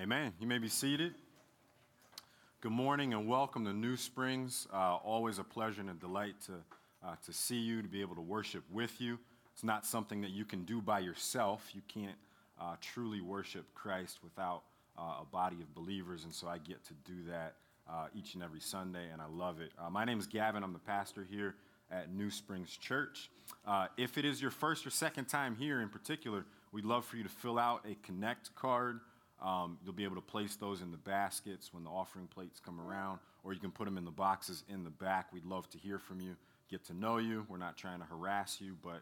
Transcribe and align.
Amen. 0.00 0.32
You 0.40 0.46
may 0.46 0.56
be 0.56 0.68
seated. 0.68 1.12
Good 2.62 2.72
morning 2.72 3.12
and 3.12 3.28
welcome 3.28 3.66
to 3.66 3.72
New 3.74 3.98
Springs. 3.98 4.66
Uh, 4.72 4.96
always 4.96 5.38
a 5.38 5.44
pleasure 5.44 5.82
and 5.82 5.90
a 5.90 5.92
delight 5.92 6.36
to, 6.46 6.52
uh, 7.06 7.16
to 7.26 7.34
see 7.34 7.58
you, 7.58 7.82
to 7.82 7.88
be 7.88 8.00
able 8.00 8.14
to 8.14 8.22
worship 8.22 8.64
with 8.72 8.98
you. 8.98 9.18
It's 9.52 9.62
not 9.62 9.84
something 9.84 10.22
that 10.22 10.30
you 10.30 10.46
can 10.46 10.64
do 10.64 10.80
by 10.80 11.00
yourself. 11.00 11.68
You 11.74 11.82
can't 11.86 12.16
uh, 12.58 12.76
truly 12.80 13.20
worship 13.20 13.66
Christ 13.74 14.20
without 14.24 14.62
uh, 14.96 15.20
a 15.20 15.26
body 15.30 15.56
of 15.60 15.74
believers, 15.74 16.24
and 16.24 16.32
so 16.32 16.48
I 16.48 16.56
get 16.56 16.82
to 16.86 16.94
do 17.04 17.22
that 17.28 17.56
uh, 17.86 18.06
each 18.14 18.32
and 18.32 18.42
every 18.42 18.60
Sunday, 18.60 19.10
and 19.12 19.20
I 19.20 19.26
love 19.26 19.60
it. 19.60 19.70
Uh, 19.78 19.90
my 19.90 20.06
name 20.06 20.18
is 20.18 20.26
Gavin. 20.26 20.62
I'm 20.62 20.72
the 20.72 20.78
pastor 20.78 21.26
here 21.30 21.56
at 21.90 22.10
New 22.10 22.30
Springs 22.30 22.74
Church. 22.78 23.28
if 23.98 24.16
it 24.16 24.24
is 24.24 24.40
your 24.40 24.50
first 24.50 24.86
or 24.86 24.90
second 24.90 25.26
time 25.26 25.56
here 25.56 25.82
in 25.82 25.90
particular, 25.90 26.46
we'd 26.72 26.86
love 26.86 27.04
for 27.04 27.18
you 27.18 27.22
to 27.22 27.28
fill 27.28 27.58
out 27.58 27.84
a 27.84 27.96
Connect 28.02 28.54
card. 28.54 29.00
Um, 29.42 29.78
you'll 29.82 29.94
be 29.94 30.04
able 30.04 30.16
to 30.16 30.22
place 30.22 30.56
those 30.56 30.82
in 30.82 30.90
the 30.90 30.98
baskets 30.98 31.72
when 31.72 31.84
the 31.84 31.90
offering 31.90 32.26
plates 32.26 32.60
come 32.60 32.80
around, 32.80 33.20
or 33.42 33.52
you 33.54 33.60
can 33.60 33.70
put 33.70 33.86
them 33.86 33.96
in 33.96 34.04
the 34.04 34.10
boxes 34.10 34.64
in 34.68 34.84
the 34.84 34.90
back. 34.90 35.32
We'd 35.32 35.46
love 35.46 35.68
to 35.70 35.78
hear 35.78 35.98
from 35.98 36.20
you, 36.20 36.36
get 36.70 36.84
to 36.86 36.94
know 36.94 37.16
you. 37.16 37.46
We're 37.48 37.56
not 37.56 37.76
trying 37.76 38.00
to 38.00 38.06
harass 38.06 38.60
you, 38.60 38.76
but 38.82 39.00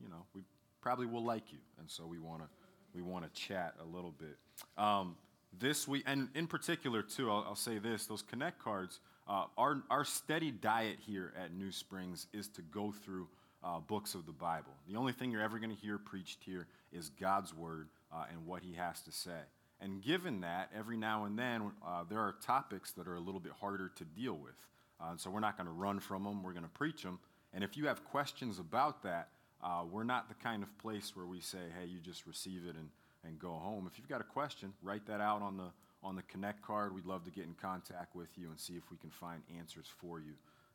you 0.00 0.08
know 0.08 0.26
we 0.34 0.42
probably 0.82 1.06
will 1.06 1.24
like 1.24 1.52
you, 1.52 1.58
and 1.78 1.90
so 1.90 2.06
we 2.06 2.18
want 2.18 2.42
to 2.42 2.48
we 2.94 3.02
want 3.02 3.24
to 3.24 3.40
chat 3.40 3.74
a 3.82 3.84
little 3.84 4.12
bit. 4.12 4.36
Um, 4.76 5.16
this 5.58 5.88
week, 5.88 6.02
and 6.06 6.28
in 6.34 6.46
particular 6.46 7.02
too, 7.02 7.30
I'll, 7.30 7.44
I'll 7.48 7.54
say 7.54 7.78
this: 7.78 8.06
those 8.06 8.22
connect 8.22 8.62
cards. 8.62 9.00
Uh, 9.26 9.44
our 9.56 9.82
our 9.90 10.04
steady 10.04 10.50
diet 10.50 10.98
here 11.06 11.32
at 11.42 11.54
New 11.54 11.72
Springs 11.72 12.26
is 12.34 12.48
to 12.48 12.62
go 12.62 12.92
through 12.92 13.26
uh, 13.64 13.80
books 13.80 14.14
of 14.14 14.26
the 14.26 14.32
Bible. 14.32 14.72
The 14.86 14.96
only 14.96 15.12
thing 15.12 15.30
you're 15.30 15.42
ever 15.42 15.58
going 15.58 15.74
to 15.74 15.80
hear 15.80 15.98
preached 15.98 16.44
here 16.44 16.66
is 16.92 17.08
God's 17.08 17.54
word 17.54 17.88
uh, 18.12 18.24
and 18.30 18.46
what 18.46 18.62
He 18.62 18.74
has 18.74 19.00
to 19.02 19.12
say. 19.12 19.40
And 19.80 20.02
given 20.02 20.40
that, 20.40 20.70
every 20.76 20.96
now 20.96 21.24
and 21.24 21.38
then, 21.38 21.70
uh, 21.86 22.04
there 22.08 22.18
are 22.18 22.34
topics 22.44 22.92
that 22.92 23.06
are 23.06 23.14
a 23.14 23.20
little 23.20 23.40
bit 23.40 23.52
harder 23.60 23.90
to 23.96 24.04
deal 24.04 24.34
with. 24.34 24.54
Uh, 25.00 25.16
so 25.16 25.30
we're 25.30 25.40
not 25.40 25.56
going 25.56 25.68
to 25.68 25.72
run 25.72 26.00
from 26.00 26.24
them, 26.24 26.42
we're 26.42 26.52
going 26.52 26.64
to 26.64 26.70
preach 26.70 27.02
them. 27.02 27.18
And 27.54 27.62
if 27.62 27.76
you 27.76 27.86
have 27.86 28.04
questions 28.04 28.58
about 28.58 29.02
that, 29.04 29.28
uh, 29.62 29.84
we're 29.90 30.04
not 30.04 30.28
the 30.28 30.34
kind 30.34 30.62
of 30.62 30.78
place 30.78 31.14
where 31.14 31.26
we 31.26 31.40
say, 31.40 31.58
hey, 31.78 31.86
you 31.86 31.98
just 32.00 32.26
receive 32.26 32.62
it 32.68 32.76
and, 32.76 32.88
and 33.24 33.38
go 33.38 33.50
home. 33.50 33.88
If 33.90 33.98
you've 33.98 34.08
got 34.08 34.20
a 34.20 34.24
question, 34.24 34.72
write 34.82 35.06
that 35.06 35.20
out 35.20 35.42
on 35.42 35.56
the, 35.56 35.70
on 36.02 36.16
the 36.16 36.22
Connect 36.22 36.62
card. 36.62 36.94
We'd 36.94 37.06
love 37.06 37.24
to 37.24 37.30
get 37.30 37.44
in 37.44 37.54
contact 37.54 38.14
with 38.14 38.28
you 38.36 38.48
and 38.50 38.58
see 38.58 38.74
if 38.74 38.90
we 38.90 38.96
can 38.96 39.10
find 39.10 39.42
answers 39.58 39.86
for 40.00 40.20
you 40.20 40.32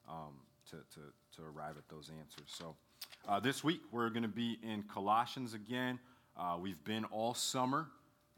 um, 0.09 0.33
to, 0.69 0.77
to, 0.77 1.01
to 1.35 1.41
arrive 1.43 1.77
at 1.77 1.87
those 1.89 2.09
answers. 2.19 2.47
So 2.47 2.75
uh, 3.27 3.39
this 3.39 3.63
week, 3.63 3.81
we're 3.91 4.09
going 4.09 4.23
to 4.23 4.29
be 4.29 4.57
in 4.63 4.83
Colossians 4.83 5.53
again. 5.53 5.99
Uh, 6.35 6.57
we've 6.59 6.83
been 6.83 7.05
all 7.05 7.33
summer 7.33 7.87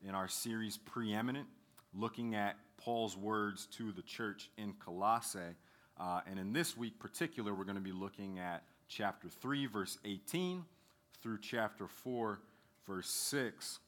in 0.08 0.14
our 0.14 0.28
series 0.28 0.78
Preeminent, 0.78 1.48
looking 1.94 2.36
at 2.36 2.58
Paul's 2.78 3.18
words 3.18 3.68
to 3.78 3.92
the 3.92 4.04
church 4.04 4.50
in 4.58 4.74
Colossae. 4.74 5.40
Uh, 6.00 6.22
and 6.30 6.38
in 6.38 6.54
this 6.54 6.78
week, 6.78 7.00
particular, 7.00 7.56
we're 7.56 7.64
going 7.64 7.76
to 7.76 7.82
be 7.82 7.92
looking 7.92 8.38
at 8.38 8.64
chapter 8.88 9.28
3, 9.30 9.66
verse 9.66 9.98
18, 10.06 10.64
through 11.24 11.40
chapter 11.42 11.88
4, 11.88 12.40
verse 12.86 13.10
6. 13.10 13.80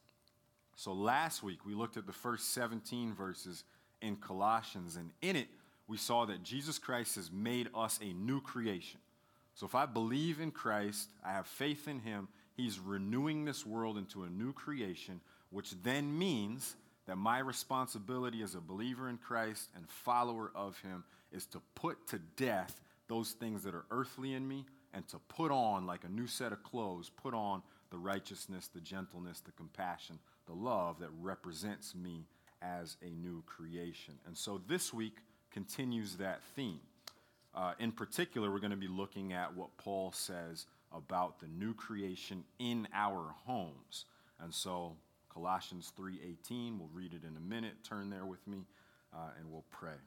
So 0.75 0.93
last 0.93 1.43
week, 1.43 1.59
we 1.65 1.75
looked 1.75 1.97
at 1.97 2.07
the 2.07 2.13
first 2.13 2.53
17 2.53 3.13
verses 3.13 3.63
in 4.01 4.15
Colossians, 4.15 4.95
and 4.95 5.11
in 5.21 5.35
it, 5.35 5.47
we 5.87 5.97
saw 5.97 6.25
that 6.25 6.43
Jesus 6.43 6.79
Christ 6.79 7.15
has 7.15 7.31
made 7.31 7.69
us 7.75 7.99
a 8.01 8.13
new 8.13 8.41
creation. 8.41 8.99
So 9.53 9.65
if 9.65 9.75
I 9.75 9.85
believe 9.85 10.39
in 10.39 10.51
Christ, 10.51 11.09
I 11.23 11.33
have 11.33 11.47
faith 11.47 11.87
in 11.87 11.99
him, 11.99 12.27
he's 12.55 12.79
renewing 12.79 13.45
this 13.45 13.65
world 13.65 13.97
into 13.97 14.23
a 14.23 14.29
new 14.29 14.53
creation 14.53 15.21
which 15.49 15.73
then 15.83 16.17
means 16.17 16.75
that 17.07 17.17
my 17.17 17.39
responsibility 17.39 18.41
as 18.41 18.55
a 18.55 18.61
believer 18.61 19.09
in 19.09 19.17
Christ 19.17 19.69
and 19.75 19.89
follower 19.89 20.51
of 20.53 20.79
Him 20.81 21.03
is 21.31 21.45
to 21.47 21.61
put 21.75 22.07
to 22.07 22.19
death 22.35 22.79
those 23.07 23.31
things 23.31 23.63
that 23.63 23.73
are 23.73 23.85
earthly 23.91 24.33
in 24.33 24.47
me 24.47 24.65
and 24.93 25.07
to 25.09 25.19
put 25.29 25.51
on, 25.51 25.85
like 25.85 26.03
a 26.03 26.09
new 26.09 26.27
set 26.27 26.51
of 26.51 26.63
clothes, 26.63 27.09
put 27.09 27.33
on 27.33 27.61
the 27.91 27.97
righteousness, 27.97 28.69
the 28.73 28.81
gentleness, 28.81 29.39
the 29.39 29.51
compassion, 29.53 30.19
the 30.45 30.53
love 30.53 30.99
that 30.99 31.09
represents 31.21 31.95
me 31.95 32.25
as 32.61 32.97
a 33.01 33.09
new 33.09 33.43
creation. 33.45 34.15
And 34.25 34.35
so 34.35 34.61
this 34.67 34.93
week 34.93 35.17
continues 35.51 36.15
that 36.17 36.41
theme. 36.55 36.79
Uh, 37.55 37.73
in 37.79 37.91
particular, 37.91 38.51
we're 38.51 38.59
going 38.59 38.71
to 38.71 38.77
be 38.77 38.87
looking 38.87 39.33
at 39.33 39.55
what 39.55 39.75
Paul 39.77 40.11
says 40.11 40.65
about 40.91 41.39
the 41.39 41.47
new 41.47 41.73
creation 41.73 42.43
in 42.59 42.87
our 42.93 43.33
homes. 43.45 44.05
And 44.39 44.53
so 44.53 44.95
Colossians 45.37 45.93
3:18. 45.95 46.79
We'll 46.79 46.89
read 46.89 47.13
it 47.13 47.23
in 47.23 47.37
a 47.37 47.39
minute. 47.39 47.83
Turn 47.83 48.09
there 48.09 48.25
with 48.25 48.45
me, 48.47 48.65
uh, 49.13 49.29
and 49.37 49.51
we'll 49.51 49.65
pray. 49.69 49.99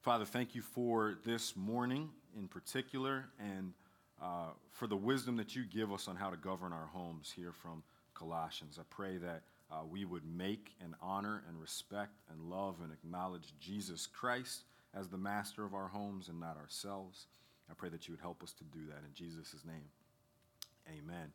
Father, 0.00 0.24
thank 0.24 0.54
you 0.54 0.62
for 0.62 1.18
this 1.26 1.54
morning 1.54 2.10
in 2.34 2.48
particular, 2.48 3.28
and 3.38 3.74
uh, 4.18 4.52
for 4.70 4.86
the 4.86 4.96
wisdom 4.96 5.36
that 5.36 5.54
you 5.54 5.66
give 5.66 5.92
us 5.92 6.08
on 6.08 6.16
how 6.16 6.30
to 6.30 6.38
govern 6.38 6.72
our 6.72 6.86
homes 6.86 7.30
here 7.36 7.52
from 7.52 7.82
Colossians. 8.14 8.78
I 8.80 8.84
pray 8.88 9.18
that 9.18 9.42
uh, 9.70 9.82
we 9.86 10.06
would 10.06 10.24
make 10.24 10.74
and 10.82 10.94
honor 11.02 11.42
and 11.46 11.60
respect 11.60 12.22
and 12.30 12.48
love 12.48 12.76
and 12.82 12.90
acknowledge 12.90 13.52
Jesus 13.60 14.06
Christ 14.06 14.64
as 14.94 15.10
the 15.10 15.18
master 15.18 15.66
of 15.66 15.74
our 15.74 15.88
homes 15.88 16.28
and 16.28 16.40
not 16.40 16.56
ourselves. 16.56 17.26
I 17.70 17.74
pray 17.74 17.90
that 17.90 18.08
you 18.08 18.14
would 18.14 18.22
help 18.22 18.42
us 18.42 18.54
to 18.54 18.64
do 18.64 18.86
that 18.86 19.04
in 19.04 19.12
Jesus' 19.12 19.66
name. 19.66 19.90
Amen. 20.88 21.30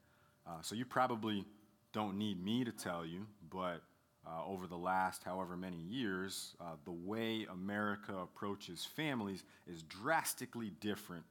Uh, 0.47 0.61
so 0.63 0.73
you 0.73 0.85
probably 0.85 1.45
don't 1.93 2.17
need 2.17 2.43
me 2.43 2.63
to 2.63 2.71
tell 2.71 3.05
you, 3.05 3.25
but 3.49 3.81
uh, 4.25 4.45
over 4.45 4.67
the 4.67 4.77
last 4.77 5.23
however 5.23 5.57
many 5.57 5.77
years, 5.77 6.55
uh, 6.61 6.75
the 6.85 6.91
way 6.91 7.47
America 7.51 8.13
approaches 8.21 8.85
families 8.85 9.43
is 9.67 9.83
drastically 9.83 10.71
different 10.79 11.23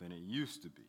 than 0.00 0.12
it 0.12 0.20
used 0.20 0.62
to 0.62 0.68
be. 0.68 0.82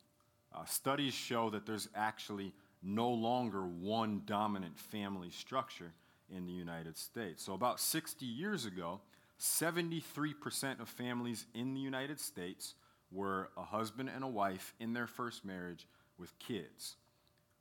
Uh, 0.54 0.66
studies 0.66 1.14
show 1.14 1.50
that 1.50 1.66
there's 1.66 1.90
actually 1.96 2.54
no 2.82 3.10
longer 3.10 3.66
one 3.66 4.22
dominant 4.26 4.78
family 4.78 5.30
structure 5.30 5.94
in 6.30 6.46
the 6.46 6.52
United 6.52 6.98
States. 6.98 7.44
So, 7.44 7.54
about 7.54 7.80
60 7.80 8.26
years 8.26 8.66
ago, 8.66 9.00
73% 9.40 10.80
of 10.80 10.90
families 10.90 11.46
in 11.54 11.74
the 11.74 11.80
United 11.80 12.20
States 12.20 12.76
were 13.12 13.50
a 13.58 13.64
husband 13.64 14.10
and 14.14 14.24
a 14.24 14.28
wife 14.28 14.74
in 14.80 14.94
their 14.94 15.08
first 15.08 15.46
marriage 15.46 15.88
with 16.18 16.38
kids. 16.40 16.96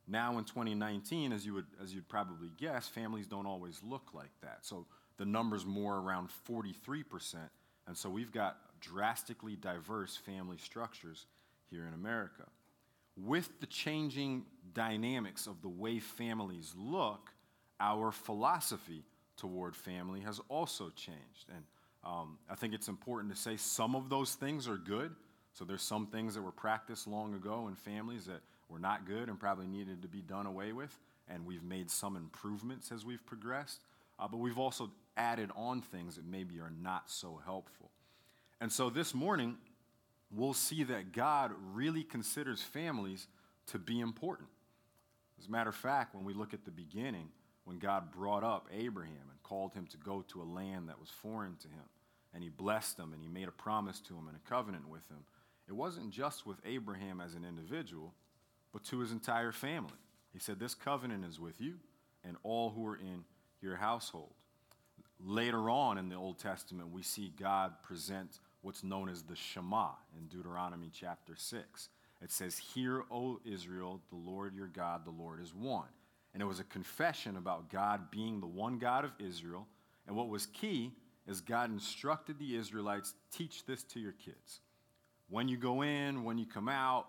Now 0.08 0.38
in 0.38 0.44
2019, 0.44 1.32
as 1.32 1.46
you 1.46 1.54
would 1.54 1.66
as 1.82 1.94
you'd 1.94 2.08
probably 2.08 2.50
guess, 2.56 2.88
families 2.88 3.26
don't 3.26 3.46
always 3.46 3.80
look 3.82 4.10
like 4.12 4.32
that. 4.42 4.58
So 4.62 4.86
the 5.16 5.24
number's 5.24 5.64
more 5.64 5.98
around 5.98 6.30
43%. 6.48 7.36
And 7.86 7.96
so 7.96 8.08
we've 8.10 8.32
got 8.32 8.58
drastically 8.80 9.56
diverse 9.56 10.16
family 10.16 10.58
structures 10.58 11.26
here 11.70 11.86
in 11.86 11.94
America. 11.94 12.44
With 13.16 13.60
the 13.60 13.66
changing 13.66 14.44
dynamics 14.74 15.46
of 15.46 15.60
the 15.62 15.68
way 15.68 15.98
families 15.98 16.72
look, 16.76 17.30
our 17.78 18.10
philosophy 18.10 19.04
toward 19.36 19.76
family 19.76 20.20
has 20.20 20.40
also 20.48 20.90
changed. 20.90 21.48
And 21.48 21.64
um, 22.04 22.38
I 22.48 22.54
think 22.54 22.74
it's 22.74 22.88
important 22.88 23.34
to 23.34 23.40
say 23.40 23.56
some 23.56 23.94
of 23.94 24.08
those 24.08 24.34
things 24.34 24.66
are 24.68 24.76
good. 24.76 25.14
So 25.52 25.64
there's 25.64 25.82
some 25.82 26.06
things 26.06 26.34
that 26.34 26.42
were 26.42 26.52
practiced 26.52 27.06
long 27.06 27.34
ago 27.34 27.68
in 27.68 27.74
families 27.74 28.24
that 28.26 28.40
were 28.68 28.78
not 28.78 29.06
good 29.06 29.28
and 29.28 29.38
probably 29.38 29.66
needed 29.66 30.02
to 30.02 30.08
be 30.08 30.20
done 30.20 30.46
away 30.46 30.72
with. 30.72 30.96
And 31.28 31.46
we've 31.46 31.62
made 31.62 31.90
some 31.90 32.16
improvements 32.16 32.90
as 32.92 33.04
we've 33.04 33.24
progressed. 33.24 33.80
Uh, 34.18 34.28
but 34.28 34.38
we've 34.38 34.58
also 34.58 34.90
added 35.16 35.50
on 35.56 35.82
things 35.82 36.16
that 36.16 36.24
maybe 36.24 36.58
are 36.60 36.72
not 36.82 37.10
so 37.10 37.40
helpful. 37.44 37.90
And 38.60 38.70
so 38.72 38.90
this 38.90 39.14
morning, 39.14 39.56
we'll 40.30 40.54
see 40.54 40.84
that 40.84 41.12
God 41.12 41.52
really 41.72 42.02
considers 42.02 42.62
families 42.62 43.26
to 43.68 43.78
be 43.78 44.00
important. 44.00 44.48
As 45.38 45.48
a 45.48 45.50
matter 45.50 45.70
of 45.70 45.76
fact, 45.76 46.14
when 46.14 46.24
we 46.24 46.34
look 46.34 46.54
at 46.54 46.64
the 46.64 46.70
beginning, 46.70 47.28
when 47.64 47.78
God 47.78 48.12
brought 48.12 48.44
up 48.44 48.68
Abraham 48.72 49.28
and 49.30 49.42
called 49.42 49.74
him 49.74 49.86
to 49.88 49.96
go 49.96 50.24
to 50.28 50.42
a 50.42 50.44
land 50.44 50.88
that 50.88 51.00
was 51.00 51.10
foreign 51.10 51.56
to 51.56 51.68
him, 51.68 51.84
and 52.34 52.42
he 52.42 52.48
blessed 52.48 52.98
him 52.98 53.12
and 53.12 53.22
he 53.22 53.28
made 53.28 53.48
a 53.48 53.52
promise 53.52 54.00
to 54.00 54.14
him 54.14 54.26
and 54.28 54.36
a 54.36 54.48
covenant 54.48 54.88
with 54.88 55.06
him, 55.08 55.24
it 55.68 55.74
wasn't 55.74 56.10
just 56.10 56.46
with 56.46 56.58
Abraham 56.64 57.20
as 57.20 57.34
an 57.34 57.44
individual, 57.44 58.14
but 58.72 58.84
to 58.84 58.98
his 58.98 59.12
entire 59.12 59.52
family. 59.52 59.92
He 60.32 60.38
said, 60.38 60.58
This 60.58 60.74
covenant 60.74 61.24
is 61.24 61.38
with 61.38 61.60
you 61.60 61.74
and 62.24 62.36
all 62.42 62.70
who 62.70 62.86
are 62.86 62.96
in 62.96 63.24
your 63.60 63.76
household. 63.76 64.32
Later 65.24 65.70
on 65.70 65.98
in 65.98 66.08
the 66.08 66.16
Old 66.16 66.38
Testament, 66.38 66.90
we 66.90 67.02
see 67.02 67.32
God 67.38 67.74
present 67.82 68.40
what's 68.62 68.82
known 68.82 69.08
as 69.08 69.22
the 69.22 69.36
Shema 69.36 69.90
in 70.16 70.26
Deuteronomy 70.26 70.90
chapter 70.92 71.34
6. 71.36 71.88
It 72.22 72.30
says, 72.30 72.58
Hear, 72.58 73.04
O 73.10 73.40
Israel, 73.44 74.00
the 74.10 74.16
Lord 74.16 74.54
your 74.54 74.68
God, 74.68 75.04
the 75.04 75.10
Lord 75.10 75.40
is 75.40 75.54
one. 75.54 75.88
And 76.32 76.42
it 76.42 76.46
was 76.46 76.60
a 76.60 76.64
confession 76.64 77.36
about 77.36 77.70
God 77.70 78.10
being 78.10 78.40
the 78.40 78.46
one 78.46 78.78
God 78.78 79.04
of 79.04 79.12
Israel. 79.18 79.66
And 80.06 80.16
what 80.16 80.28
was 80.28 80.46
key 80.46 80.92
is 81.26 81.40
God 81.40 81.70
instructed 81.70 82.38
the 82.38 82.56
Israelites 82.56 83.14
teach 83.30 83.66
this 83.66 83.82
to 83.84 84.00
your 84.00 84.12
kids. 84.12 84.60
When 85.28 85.48
you 85.48 85.56
go 85.56 85.82
in, 85.82 86.24
when 86.24 86.38
you 86.38 86.46
come 86.46 86.68
out, 86.68 87.08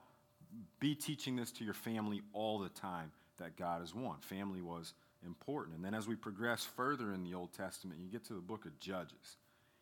be 0.80 0.96
teaching 0.96 1.36
this 1.36 1.52
to 1.54 1.64
your 1.64 1.74
family 1.74 2.22
all 2.34 2.60
the 2.60 2.70
time 2.70 3.12
that 3.38 3.58
God 3.58 3.84
is 3.84 3.94
one. 3.94 4.20
Family 4.22 4.62
was 4.62 4.94
important. 5.26 5.76
And 5.76 5.84
then 5.84 5.94
as 5.94 6.08
we 6.08 6.16
progress 6.16 6.64
further 6.64 7.14
in 7.14 7.24
the 7.24 7.34
Old 7.34 7.54
Testament, 7.54 8.00
you 8.00 8.10
get 8.10 8.26
to 8.26 8.34
the 8.34 8.42
book 8.42 8.66
of 8.66 8.80
Judges. 8.80 9.38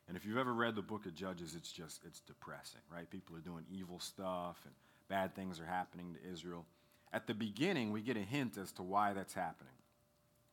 And 0.08 0.18
if 0.18 0.26
you've 0.26 0.38
ever 0.38 0.54
read 0.54 0.76
the 0.76 0.82
book 0.82 1.06
of 1.06 1.16
Judges, 1.16 1.56
it's 1.56 1.72
just, 1.72 2.02
it's 2.06 2.20
depressing, 2.20 2.82
right? 2.94 3.10
People 3.10 3.36
are 3.36 3.40
doing 3.40 3.66
evil 3.72 4.00
stuff 4.00 4.58
and 4.66 4.74
bad 5.10 5.36
things 5.36 5.60
are 5.60 5.66
happening 5.66 6.14
to 6.16 6.32
Israel. 6.32 6.66
At 7.14 7.28
the 7.28 7.34
beginning, 7.34 7.92
we 7.92 8.02
get 8.02 8.18
a 8.18 8.22
hint 8.22 8.58
as 8.58 8.72
to 8.74 8.84
why 8.84 9.14
that's 9.14 9.34
happening. 9.34 9.74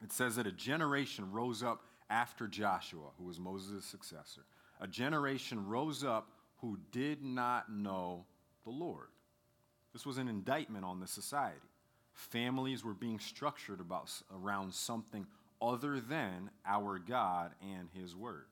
It 0.03 0.13
says 0.13 0.37
that 0.37 0.47
a 0.47 0.53
generation 0.53 1.31
rose 1.33 1.63
up 1.63 1.83
after 2.11 2.47
Joshua, 2.47 3.11
who 3.19 3.25
was 3.25 3.39
Moses' 3.39 3.85
successor. 3.85 4.43
A 4.81 4.87
generation 4.87 5.67
rose 5.67 6.05
up 6.05 6.31
who 6.61 6.79
did 6.93 7.23
not 7.23 7.71
know 7.71 8.25
the 8.65 8.71
Lord. 8.71 9.09
This 9.99 10.07
was 10.07 10.19
an 10.19 10.29
indictment 10.29 10.85
on 10.85 11.01
the 11.01 11.09
society. 11.09 11.59
Families 12.13 12.85
were 12.85 12.95
being 12.95 13.19
structured 13.19 13.81
about, 13.81 14.09
around 14.33 14.73
something 14.73 15.27
other 15.61 15.99
than 15.99 16.51
our 16.65 17.01
God 17.01 17.51
and 17.61 17.89
His 17.93 18.15
Word. 18.15 18.45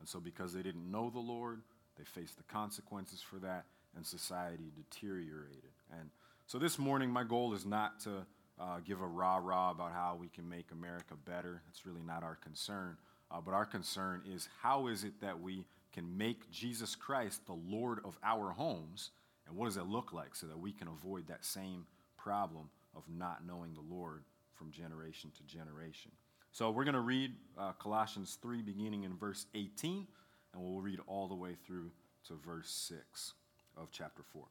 And 0.00 0.08
so, 0.08 0.18
because 0.18 0.54
they 0.54 0.62
didn't 0.62 0.90
know 0.90 1.10
the 1.10 1.18
Lord, 1.18 1.60
they 1.98 2.04
faced 2.04 2.38
the 2.38 2.42
consequences 2.44 3.20
for 3.20 3.36
that, 3.40 3.66
and 3.94 4.06
society 4.06 4.72
deteriorated. 4.74 5.74
And 5.92 6.08
so, 6.46 6.58
this 6.58 6.78
morning, 6.78 7.10
my 7.10 7.22
goal 7.22 7.52
is 7.52 7.66
not 7.66 8.00
to 8.04 8.24
uh, 8.58 8.78
give 8.82 9.02
a 9.02 9.06
rah 9.06 9.38
rah 9.42 9.72
about 9.72 9.92
how 9.92 10.16
we 10.18 10.28
can 10.28 10.48
make 10.48 10.70
America 10.72 11.16
better. 11.26 11.60
That's 11.66 11.84
really 11.84 12.02
not 12.02 12.22
our 12.22 12.36
concern. 12.36 12.96
Uh, 13.30 13.42
but 13.44 13.52
our 13.52 13.66
concern 13.66 14.22
is 14.26 14.48
how 14.62 14.86
is 14.86 15.04
it 15.04 15.20
that 15.20 15.38
we 15.38 15.66
can 15.92 16.16
make 16.16 16.50
Jesus 16.50 16.96
Christ 16.96 17.44
the 17.44 17.52
Lord 17.52 18.00
of 18.06 18.18
our 18.24 18.52
homes? 18.52 19.10
And 19.46 19.56
what 19.56 19.66
does 19.66 19.74
that 19.74 19.88
look 19.88 20.12
like 20.12 20.34
so 20.34 20.46
that 20.46 20.58
we 20.58 20.72
can 20.72 20.88
avoid 20.88 21.28
that 21.28 21.44
same 21.44 21.86
problem 22.16 22.70
of 22.96 23.02
not 23.08 23.46
knowing 23.46 23.74
the 23.74 23.94
Lord 23.94 24.22
from 24.54 24.70
generation 24.70 25.30
to 25.36 25.42
generation? 25.42 26.10
So 26.52 26.70
we're 26.70 26.84
going 26.84 26.94
to 26.94 27.00
read 27.00 27.32
uh, 27.58 27.72
Colossians 27.72 28.38
3, 28.40 28.62
beginning 28.62 29.02
in 29.02 29.16
verse 29.16 29.46
18, 29.54 30.06
and 30.52 30.62
we'll 30.62 30.80
read 30.80 31.00
all 31.06 31.26
the 31.26 31.34
way 31.34 31.56
through 31.66 31.90
to 32.28 32.34
verse 32.34 32.70
6 32.88 33.32
of 33.76 33.88
chapter 33.90 34.22
4. 34.32 34.44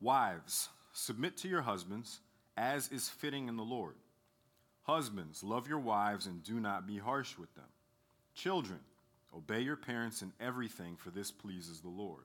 Wives, 0.00 0.68
submit 0.92 1.36
to 1.38 1.48
your 1.48 1.62
husbands 1.62 2.20
as 2.56 2.88
is 2.92 3.08
fitting 3.08 3.48
in 3.48 3.56
the 3.56 3.62
Lord. 3.62 3.94
Husbands, 4.82 5.42
love 5.42 5.68
your 5.68 5.78
wives 5.78 6.26
and 6.26 6.42
do 6.42 6.60
not 6.60 6.86
be 6.86 6.98
harsh 6.98 7.38
with 7.38 7.54
them. 7.54 7.64
Children, 8.34 8.80
obey 9.34 9.60
your 9.60 9.76
parents 9.76 10.22
in 10.22 10.32
everything, 10.40 10.96
for 10.96 11.10
this 11.10 11.30
pleases 11.30 11.80
the 11.80 11.88
Lord. 11.88 12.24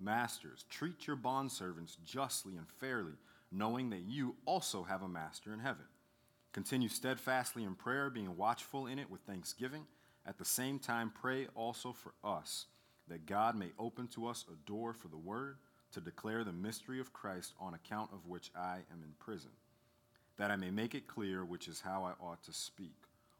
Masters, 0.00 0.64
treat 0.68 1.06
your 1.06 1.16
bondservants 1.16 1.96
justly 2.04 2.56
and 2.56 2.68
fairly 2.68 3.14
knowing 3.54 3.90
that 3.90 4.02
you 4.02 4.34
also 4.44 4.82
have 4.82 5.02
a 5.02 5.08
master 5.08 5.52
in 5.52 5.60
heaven. 5.60 5.84
Continue 6.52 6.88
steadfastly 6.88 7.64
in 7.64 7.74
prayer, 7.74 8.10
being 8.10 8.36
watchful 8.36 8.86
in 8.86 8.98
it 8.98 9.10
with 9.10 9.20
thanksgiving. 9.22 9.86
At 10.26 10.38
the 10.38 10.44
same 10.44 10.78
time, 10.78 11.12
pray 11.20 11.46
also 11.54 11.92
for 11.92 12.14
us, 12.24 12.66
that 13.08 13.26
God 13.26 13.56
may 13.56 13.70
open 13.78 14.08
to 14.08 14.26
us 14.26 14.44
a 14.52 14.56
door 14.68 14.92
for 14.92 15.08
the 15.08 15.16
word 15.16 15.58
to 15.92 16.00
declare 16.00 16.42
the 16.42 16.52
mystery 16.52 17.00
of 17.00 17.12
Christ, 17.12 17.54
on 17.60 17.74
account 17.74 18.10
of 18.12 18.26
which 18.26 18.50
I 18.56 18.78
am 18.92 19.02
in 19.02 19.14
prison, 19.18 19.50
that 20.36 20.50
I 20.50 20.56
may 20.56 20.70
make 20.70 20.94
it 20.94 21.06
clear 21.06 21.44
which 21.44 21.68
is 21.68 21.80
how 21.80 22.04
I 22.04 22.24
ought 22.24 22.42
to 22.44 22.52
speak. 22.52 22.96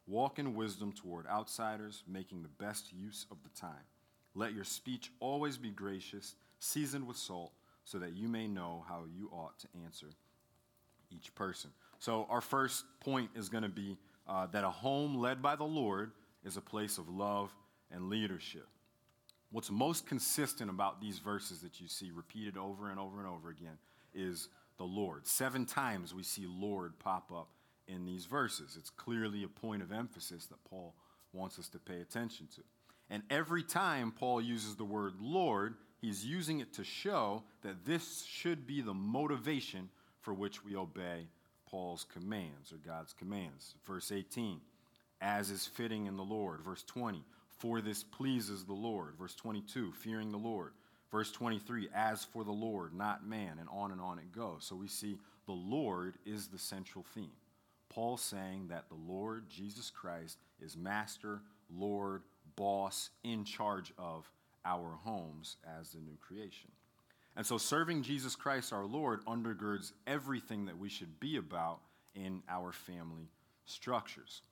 Walk 0.06 0.39
in 0.39 0.55
wisdom 0.55 0.93
toward 0.93 1.27
outsiders, 1.27 2.05
making 2.06 2.43
the 2.43 2.65
best 2.65 2.93
use 2.93 3.27
of 3.31 3.39
the 3.43 3.49
time. 3.61 3.87
Let 4.35 4.53
your 4.53 4.65
speech 4.65 5.11
always 5.21 5.57
be 5.57 5.71
gracious, 5.71 6.35
seasoned 6.59 7.07
with 7.07 7.17
salt 7.17 7.53
so 7.85 7.99
that 7.99 8.15
you 8.15 8.29
may 8.29 8.49
know 8.49 8.85
how 8.89 9.05
you 9.17 9.29
ought 9.33 9.59
to 9.61 9.69
answer 9.85 10.07
each 11.11 11.35
person. 11.35 11.71
So, 11.99 12.27
our 12.29 12.41
first 12.41 12.85
point 13.01 13.31
is 13.35 13.49
going 13.49 13.63
to 13.63 13.69
be 13.69 13.97
uh, 14.27 14.47
that 14.47 14.65
a 14.65 14.71
home 14.71 15.17
led 15.17 15.43
by 15.43 15.57
the 15.57 15.65
Lord 15.65 16.13
is 16.45 16.57
a 16.57 16.61
place 16.61 16.99
of 16.99 17.09
love 17.09 17.55
and 17.91 18.09
leadership. 18.09 18.67
What's 19.51 19.71
most 19.71 20.07
consistent 20.07 20.69
about 20.69 21.01
these 21.01 21.19
verses 21.19 21.61
that 21.61 21.81
you 21.81 21.87
see 21.87 22.11
repeated 22.11 22.57
over 22.57 22.91
and 22.91 22.99
over 22.99 23.19
and 23.21 23.29
over 23.29 23.51
again 23.51 23.79
is 24.13 24.49
the 24.79 24.85
Lord. 24.85 25.27
Seven 25.27 25.65
times 25.65 26.13
we 26.13 26.25
see 26.25 26.47
Lord 26.47 26.99
pop 26.99 27.31
up 27.31 27.49
in 27.87 28.05
these 28.05 28.25
verses. 28.25 28.77
It's 28.77 28.91
clearly 28.91 29.45
a 29.45 29.49
point 29.49 29.83
of 29.83 29.93
emphasis 29.93 30.47
that 30.47 30.65
Paul 30.65 30.95
wants 31.33 31.59
us 31.59 31.69
to 31.69 31.79
pay 31.79 32.01
attention 32.01 32.49
to. 32.57 32.63
And 33.15 33.23
every 33.31 33.63
time 33.63 34.11
Paul 34.11 34.41
uses 34.41 34.75
the 34.75 34.85
word 34.85 35.13
Lord, 35.21 35.77
he's 36.01 36.27
using 36.27 36.59
it 36.59 36.73
to 36.73 36.83
show 36.83 37.45
that 37.63 37.85
this 37.85 38.25
should 38.25 38.67
be 38.67 38.81
the 38.81 38.93
motivation 38.93 39.89
for 40.21 40.35
which 40.35 40.65
we 40.65 40.75
obey 40.75 41.29
Paul's 41.65 42.07
commands 42.13 42.73
or 42.73 42.79
God's 42.79 43.13
commands. 43.13 43.77
Verse 43.87 44.11
18, 44.11 44.59
as 45.21 45.51
is 45.51 45.65
fitting 45.65 46.07
in 46.07 46.17
the 46.17 46.25
Lord. 46.25 46.63
Verse 46.63 46.83
20, 46.83 47.23
for 47.57 47.81
this 47.81 48.03
pleases 48.03 48.65
the 48.65 48.73
Lord. 48.73 49.15
Verse 49.17 49.37
22, 49.37 49.93
fearing 49.93 50.33
the 50.33 50.37
Lord. 50.37 50.73
Verse 51.13 51.31
23, 51.31 51.91
as 51.95 52.25
for 52.25 52.43
the 52.43 52.51
Lord, 52.51 52.93
not 52.95 53.25
man, 53.25 53.59
and 53.61 53.69
on 53.71 53.93
and 53.93 54.01
on 54.01 54.19
it 54.19 54.33
goes. 54.33 54.65
So 54.65 54.75
we 54.75 54.89
see 54.89 55.19
the 55.47 55.53
Lord 55.53 56.17
is 56.27 56.49
the 56.49 56.59
central 56.59 57.05
theme. 57.15 57.31
Paul 57.91 58.17
saying 58.17 58.67
that 58.71 58.89
the 58.89 59.13
Lord, 59.13 59.49
Jesus 59.49 59.89
Christ, 59.89 60.39
is 60.61 60.77
master, 60.77 61.43
Lord, 61.71 62.23
boss, 62.56 63.11
in 63.23 63.45
charge 63.45 63.93
of 63.99 64.31
our 64.65 64.99
homes 65.03 65.56
as 65.79 65.91
the 65.91 66.01
new 66.01 66.17
creation. 66.21 66.71
And 67.37 67.45
so 67.45 67.59
serving 67.59 68.03
Jesus 68.03 68.37
Christ 68.37 68.73
our 68.73 68.87
Lord 68.87 69.25
undergirds 69.27 69.93
everything 70.06 70.67
that 70.67 70.79
we 70.79 70.89
should 70.89 71.19
be 71.21 71.37
about 71.37 71.81
in 72.15 72.43
our 72.49 72.73
family 72.73 73.29
structures. 73.65 74.43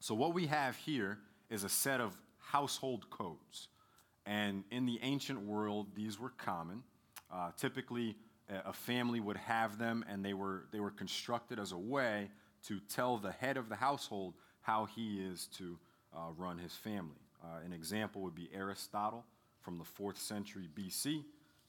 So, 0.00 0.14
what 0.14 0.34
we 0.34 0.46
have 0.46 0.76
here 0.76 1.18
is 1.50 1.64
a 1.64 1.68
set 1.68 2.00
of 2.00 2.16
household 2.38 3.08
codes. 3.10 3.68
And 4.24 4.64
in 4.70 4.86
the 4.86 4.98
ancient 5.02 5.40
world, 5.42 5.88
these 5.94 6.18
were 6.18 6.30
common. 6.30 6.82
Uh, 7.32 7.50
typically, 7.56 8.16
a 8.48 8.72
family 8.72 9.20
would 9.20 9.36
have 9.36 9.78
them, 9.78 10.04
and 10.08 10.24
they 10.24 10.34
were, 10.34 10.64
they 10.72 10.80
were 10.80 10.90
constructed 10.90 11.58
as 11.58 11.72
a 11.72 11.78
way 11.78 12.28
to 12.66 12.80
tell 12.88 13.18
the 13.18 13.32
head 13.32 13.56
of 13.56 13.68
the 13.68 13.76
household 13.76 14.34
how 14.60 14.86
he 14.86 15.20
is 15.20 15.46
to 15.58 15.78
uh, 16.14 16.30
run 16.36 16.58
his 16.58 16.72
family. 16.72 17.25
Uh, 17.42 17.64
an 17.64 17.72
example 17.72 18.22
would 18.22 18.34
be 18.34 18.48
Aristotle 18.54 19.24
from 19.60 19.78
the 19.78 19.84
fourth 19.84 20.18
century 20.18 20.68
BC. 20.74 21.24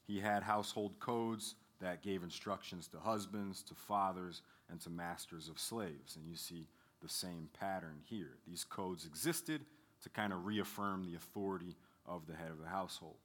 He 0.06 0.20
had 0.20 0.42
household 0.42 0.98
codes 1.00 1.54
that 1.80 2.02
gave 2.02 2.22
instructions 2.22 2.88
to 2.88 2.98
husbands, 2.98 3.62
to 3.64 3.74
fathers, 3.74 4.42
and 4.70 4.80
to 4.80 4.90
masters 4.90 5.48
of 5.48 5.58
slaves. 5.58 6.16
And 6.16 6.26
you 6.26 6.36
see 6.36 6.66
the 7.02 7.08
same 7.08 7.48
pattern 7.58 8.00
here. 8.04 8.38
These 8.46 8.64
codes 8.64 9.06
existed 9.06 9.62
to 10.02 10.08
kind 10.08 10.32
of 10.32 10.46
reaffirm 10.46 11.04
the 11.04 11.16
authority 11.16 11.76
of 12.06 12.26
the 12.26 12.34
head 12.34 12.50
of 12.50 12.60
the 12.60 12.68
household. 12.68 13.16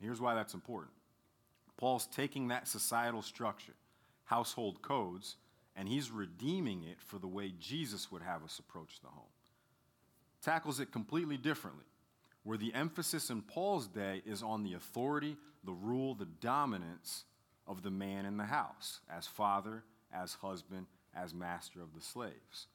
here's 0.00 0.20
why 0.20 0.34
that's 0.34 0.54
important 0.54 0.92
Paul's 1.76 2.06
taking 2.06 2.48
that 2.48 2.68
societal 2.68 3.22
structure, 3.22 3.74
household 4.24 4.82
codes, 4.82 5.36
and 5.76 5.88
he's 5.88 6.10
redeeming 6.10 6.82
it 6.84 7.00
for 7.00 7.18
the 7.18 7.26
way 7.26 7.52
Jesus 7.58 8.12
would 8.12 8.22
have 8.22 8.44
us 8.44 8.58
approach 8.58 9.00
the 9.00 9.08
home. 9.08 9.24
Tackles 10.42 10.78
it 10.78 10.92
completely 10.92 11.36
differently 11.36 11.84
where 12.42 12.58
the 12.58 12.74
emphasis 12.74 13.30
in 13.30 13.42
Paul's 13.42 13.86
day 13.86 14.22
is 14.24 14.42
on 14.42 14.62
the 14.62 14.74
authority, 14.74 15.36
the 15.64 15.72
rule, 15.72 16.14
the 16.14 16.28
dominance 16.40 17.24
of 17.66 17.82
the 17.82 17.90
man 17.90 18.24
in 18.24 18.36
the 18.36 18.44
house, 18.44 19.00
as 19.14 19.26
father, 19.26 19.84
as 20.12 20.34
husband, 20.34 20.86
as 21.14 21.34
master 21.34 21.82
of 21.82 21.94
the 21.94 22.00
slaves. 22.00 22.66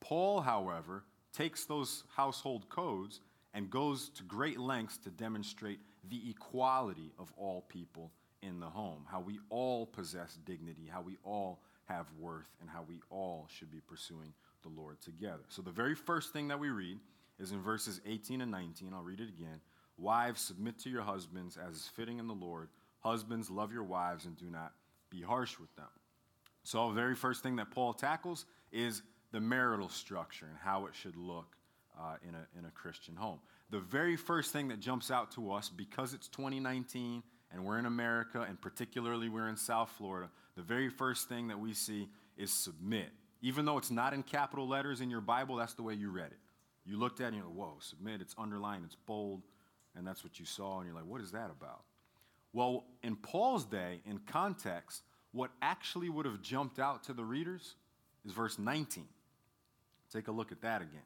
Paul, 0.00 0.40
however, 0.40 1.04
takes 1.32 1.64
those 1.64 2.04
household 2.14 2.68
codes 2.68 3.20
and 3.54 3.70
goes 3.70 4.10
to 4.10 4.22
great 4.24 4.58
lengths 4.58 4.98
to 4.98 5.10
demonstrate 5.10 5.80
the 6.08 6.30
equality 6.30 7.12
of 7.18 7.32
all 7.36 7.62
people 7.62 8.12
in 8.42 8.60
the 8.60 8.66
home, 8.66 9.04
how 9.10 9.20
we 9.20 9.38
all 9.48 9.86
possess 9.86 10.38
dignity, 10.44 10.88
how 10.90 11.00
we 11.00 11.16
all 11.24 11.60
have 11.86 12.06
worth, 12.18 12.48
and 12.60 12.68
how 12.68 12.84
we 12.86 13.00
all 13.10 13.48
should 13.50 13.70
be 13.70 13.80
pursuing 13.80 14.34
the 14.62 14.68
Lord 14.68 15.00
together. 15.00 15.42
So, 15.48 15.62
the 15.62 15.70
very 15.70 15.94
first 15.94 16.32
thing 16.32 16.48
that 16.48 16.58
we 16.58 16.68
read 16.68 16.98
is 17.38 17.52
in 17.52 17.60
verses 17.60 18.00
18 18.06 18.40
and 18.40 18.50
19. 18.50 18.92
I'll 18.94 19.02
read 19.02 19.20
it 19.20 19.28
again. 19.28 19.60
Wives, 19.96 20.40
submit 20.40 20.78
to 20.80 20.90
your 20.90 21.02
husbands 21.02 21.56
as 21.56 21.76
is 21.76 21.90
fitting 21.94 22.18
in 22.18 22.26
the 22.26 22.34
Lord. 22.34 22.68
Husbands, 23.00 23.50
love 23.50 23.72
your 23.72 23.84
wives 23.84 24.24
and 24.24 24.36
do 24.36 24.46
not 24.50 24.72
be 25.10 25.22
harsh 25.22 25.58
with 25.58 25.74
them. 25.76 25.86
So, 26.64 26.88
the 26.88 26.94
very 26.94 27.14
first 27.14 27.42
thing 27.42 27.56
that 27.56 27.70
Paul 27.70 27.92
tackles 27.92 28.46
is 28.72 29.02
the 29.32 29.40
marital 29.40 29.88
structure 29.88 30.46
and 30.46 30.56
how 30.58 30.86
it 30.86 30.94
should 30.94 31.16
look 31.16 31.56
uh, 32.00 32.16
in, 32.26 32.34
a, 32.34 32.46
in 32.58 32.64
a 32.64 32.70
Christian 32.70 33.14
home. 33.14 33.38
The 33.70 33.80
very 33.80 34.16
first 34.16 34.52
thing 34.52 34.68
that 34.68 34.80
jumps 34.80 35.10
out 35.10 35.30
to 35.32 35.52
us, 35.52 35.68
because 35.68 36.14
it's 36.14 36.28
2019 36.28 37.22
and 37.52 37.64
we're 37.64 37.78
in 37.78 37.86
America, 37.86 38.44
and 38.48 38.60
particularly 38.60 39.28
we're 39.28 39.48
in 39.48 39.56
South 39.56 39.90
Florida, 39.96 40.28
the 40.56 40.62
very 40.62 40.88
first 40.88 41.28
thing 41.28 41.48
that 41.48 41.58
we 41.58 41.72
see 41.72 42.08
is 42.36 42.52
submit. 42.52 43.10
Even 43.42 43.64
though 43.64 43.78
it's 43.78 43.90
not 43.90 44.12
in 44.12 44.22
capital 44.22 44.66
letters 44.66 45.00
in 45.00 45.10
your 45.10 45.20
Bible, 45.20 45.56
that's 45.56 45.74
the 45.74 45.82
way 45.82 45.94
you 45.94 46.10
read 46.10 46.32
it. 46.32 46.38
You 46.84 46.98
looked 46.98 47.20
at 47.20 47.24
it 47.24 47.26
and 47.28 47.36
you're 47.36 47.46
like, 47.46 47.56
whoa, 47.56 47.76
submit, 47.80 48.20
it's 48.20 48.34
underlined, 48.38 48.84
it's 48.84 48.96
bold, 49.06 49.42
and 49.96 50.06
that's 50.06 50.22
what 50.22 50.38
you 50.38 50.44
saw, 50.44 50.78
and 50.78 50.86
you're 50.86 50.94
like, 50.94 51.06
what 51.06 51.20
is 51.20 51.32
that 51.32 51.50
about? 51.50 51.82
Well, 52.52 52.84
in 53.02 53.16
Paul's 53.16 53.64
day, 53.64 54.00
in 54.04 54.18
context, 54.18 55.02
what 55.32 55.50
actually 55.62 56.08
would 56.08 56.26
have 56.26 56.40
jumped 56.42 56.78
out 56.78 57.04
to 57.04 57.12
the 57.12 57.24
readers 57.24 57.74
is 58.24 58.32
verse 58.32 58.58
19. 58.58 59.04
Take 60.12 60.28
a 60.28 60.32
look 60.32 60.52
at 60.52 60.60
that 60.62 60.80
again. 60.80 61.00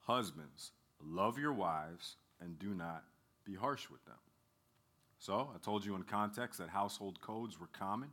Husbands, 0.00 0.72
love 1.04 1.38
your 1.38 1.52
wives 1.52 2.16
and 2.40 2.58
do 2.58 2.74
not 2.74 3.04
be 3.44 3.54
harsh 3.54 3.88
with 3.90 4.04
them. 4.06 4.16
So, 5.20 5.50
I 5.54 5.58
told 5.58 5.84
you 5.84 5.94
in 5.96 6.02
context 6.04 6.58
that 6.58 6.68
household 6.68 7.20
codes 7.20 7.60
were 7.60 7.68
common. 7.72 8.10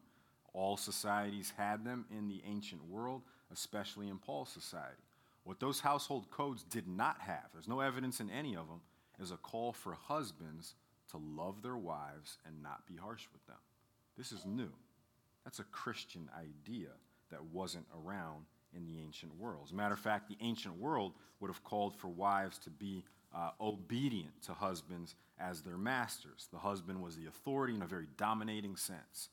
All 0.53 0.77
societies 0.77 1.53
had 1.55 1.85
them 1.85 2.05
in 2.15 2.27
the 2.27 2.41
ancient 2.47 2.83
world, 2.87 3.21
especially 3.51 4.07
in 4.07 4.17
Paul's 4.17 4.49
society. 4.49 5.03
What 5.45 5.59
those 5.59 5.79
household 5.79 6.29
codes 6.31 6.63
did 6.63 6.87
not 6.87 7.21
have, 7.21 7.45
there's 7.53 7.67
no 7.67 7.79
evidence 7.79 8.19
in 8.19 8.29
any 8.29 8.55
of 8.55 8.67
them, 8.67 8.81
is 9.19 9.31
a 9.31 9.37
call 9.37 9.71
for 9.71 9.93
husbands 9.93 10.73
to 11.11 11.17
love 11.17 11.61
their 11.61 11.77
wives 11.77 12.39
and 12.45 12.61
not 12.61 12.85
be 12.87 12.95
harsh 12.95 13.27
with 13.31 13.45
them. 13.45 13.55
This 14.17 14.31
is 14.31 14.45
new. 14.45 14.71
That's 15.43 15.59
a 15.59 15.65
Christian 15.65 16.29
idea 16.37 16.89
that 17.31 17.43
wasn't 17.53 17.85
around 17.95 18.45
in 18.75 18.85
the 18.85 18.99
ancient 18.99 19.35
world. 19.37 19.61
As 19.65 19.71
a 19.71 19.75
matter 19.75 19.93
of 19.93 19.99
fact, 19.99 20.27
the 20.27 20.37
ancient 20.41 20.77
world 20.77 21.13
would 21.39 21.49
have 21.49 21.63
called 21.63 21.95
for 21.95 22.07
wives 22.07 22.57
to 22.59 22.71
be 22.71 23.03
uh, 23.33 23.51
obedient 23.61 24.41
to 24.43 24.53
husbands 24.53 25.15
as 25.39 25.61
their 25.61 25.77
masters. 25.77 26.47
The 26.51 26.57
husband 26.57 27.01
was 27.01 27.15
the 27.15 27.27
authority 27.27 27.75
in 27.75 27.83
a 27.83 27.87
very 27.87 28.07
dominating 28.17 28.75
sense. 28.75 29.29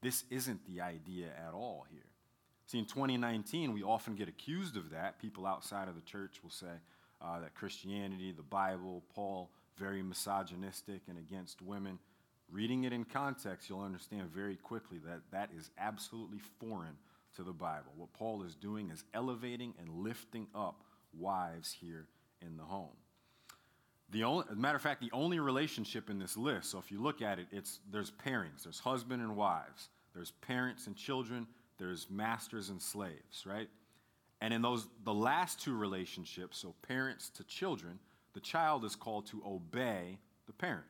This 0.00 0.24
isn't 0.30 0.64
the 0.66 0.80
idea 0.80 1.26
at 1.46 1.52
all 1.52 1.86
here. 1.90 2.09
See, 2.70 2.78
in 2.78 2.84
2019, 2.84 3.72
we 3.72 3.82
often 3.82 4.14
get 4.14 4.28
accused 4.28 4.76
of 4.76 4.90
that. 4.90 5.18
People 5.18 5.44
outside 5.44 5.88
of 5.88 5.96
the 5.96 6.02
church 6.02 6.38
will 6.40 6.50
say 6.50 6.68
uh, 7.20 7.40
that 7.40 7.52
Christianity, 7.56 8.30
the 8.30 8.44
Bible, 8.44 9.02
Paul, 9.12 9.50
very 9.76 10.04
misogynistic 10.04 11.00
and 11.08 11.18
against 11.18 11.60
women. 11.62 11.98
Reading 12.48 12.84
it 12.84 12.92
in 12.92 13.04
context, 13.04 13.68
you'll 13.68 13.80
understand 13.80 14.30
very 14.32 14.54
quickly 14.54 14.98
that 15.04 15.18
that 15.32 15.50
is 15.58 15.70
absolutely 15.78 16.38
foreign 16.60 16.96
to 17.34 17.42
the 17.42 17.52
Bible. 17.52 17.90
What 17.96 18.12
Paul 18.12 18.44
is 18.44 18.54
doing 18.54 18.90
is 18.90 19.02
elevating 19.14 19.74
and 19.80 20.04
lifting 20.04 20.46
up 20.54 20.84
wives 21.18 21.72
here 21.72 22.06
in 22.40 22.56
the 22.56 22.62
home. 22.62 22.94
The 24.10 24.22
only, 24.22 24.44
as 24.48 24.56
a 24.56 24.60
matter 24.60 24.76
of 24.76 24.82
fact, 24.82 25.00
the 25.00 25.10
only 25.12 25.40
relationship 25.40 26.08
in 26.08 26.20
this 26.20 26.36
list, 26.36 26.70
so 26.70 26.78
if 26.78 26.92
you 26.92 27.02
look 27.02 27.20
at 27.20 27.40
it, 27.40 27.48
it's, 27.50 27.80
there's 27.90 28.12
pairings, 28.12 28.62
there's 28.62 28.78
husband 28.78 29.22
and 29.22 29.34
wives, 29.34 29.88
there's 30.14 30.30
parents 30.30 30.86
and 30.86 30.94
children, 30.94 31.48
there's 31.80 32.08
masters 32.10 32.68
and 32.68 32.80
slaves, 32.80 33.44
right? 33.46 33.68
And 34.42 34.54
in 34.54 34.62
those, 34.62 34.86
the 35.04 35.14
last 35.14 35.60
two 35.60 35.76
relationships, 35.76 36.58
so 36.58 36.74
parents 36.86 37.30
to 37.30 37.44
children, 37.44 37.98
the 38.34 38.40
child 38.40 38.84
is 38.84 38.94
called 38.94 39.26
to 39.28 39.42
obey 39.44 40.18
the 40.46 40.52
parent. 40.52 40.84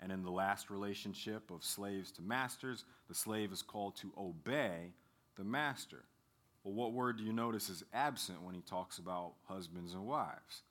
And 0.00 0.12
in 0.12 0.22
the 0.22 0.30
last 0.30 0.70
relationship 0.70 1.50
of 1.50 1.64
slaves 1.64 2.12
to 2.12 2.22
masters, 2.22 2.84
the 3.08 3.14
slave 3.14 3.52
is 3.52 3.62
called 3.62 3.96
to 3.96 4.12
obey 4.16 4.92
the 5.36 5.44
master. 5.44 6.04
Well, 6.62 6.74
what 6.74 6.92
word 6.92 7.18
do 7.18 7.24
you 7.24 7.32
notice 7.32 7.68
is 7.68 7.82
absent 7.92 8.42
when 8.42 8.54
he 8.54 8.60
talks 8.60 8.98
about 8.98 9.32
husbands 9.48 9.92
and 9.92 10.06
wives? 10.06 10.62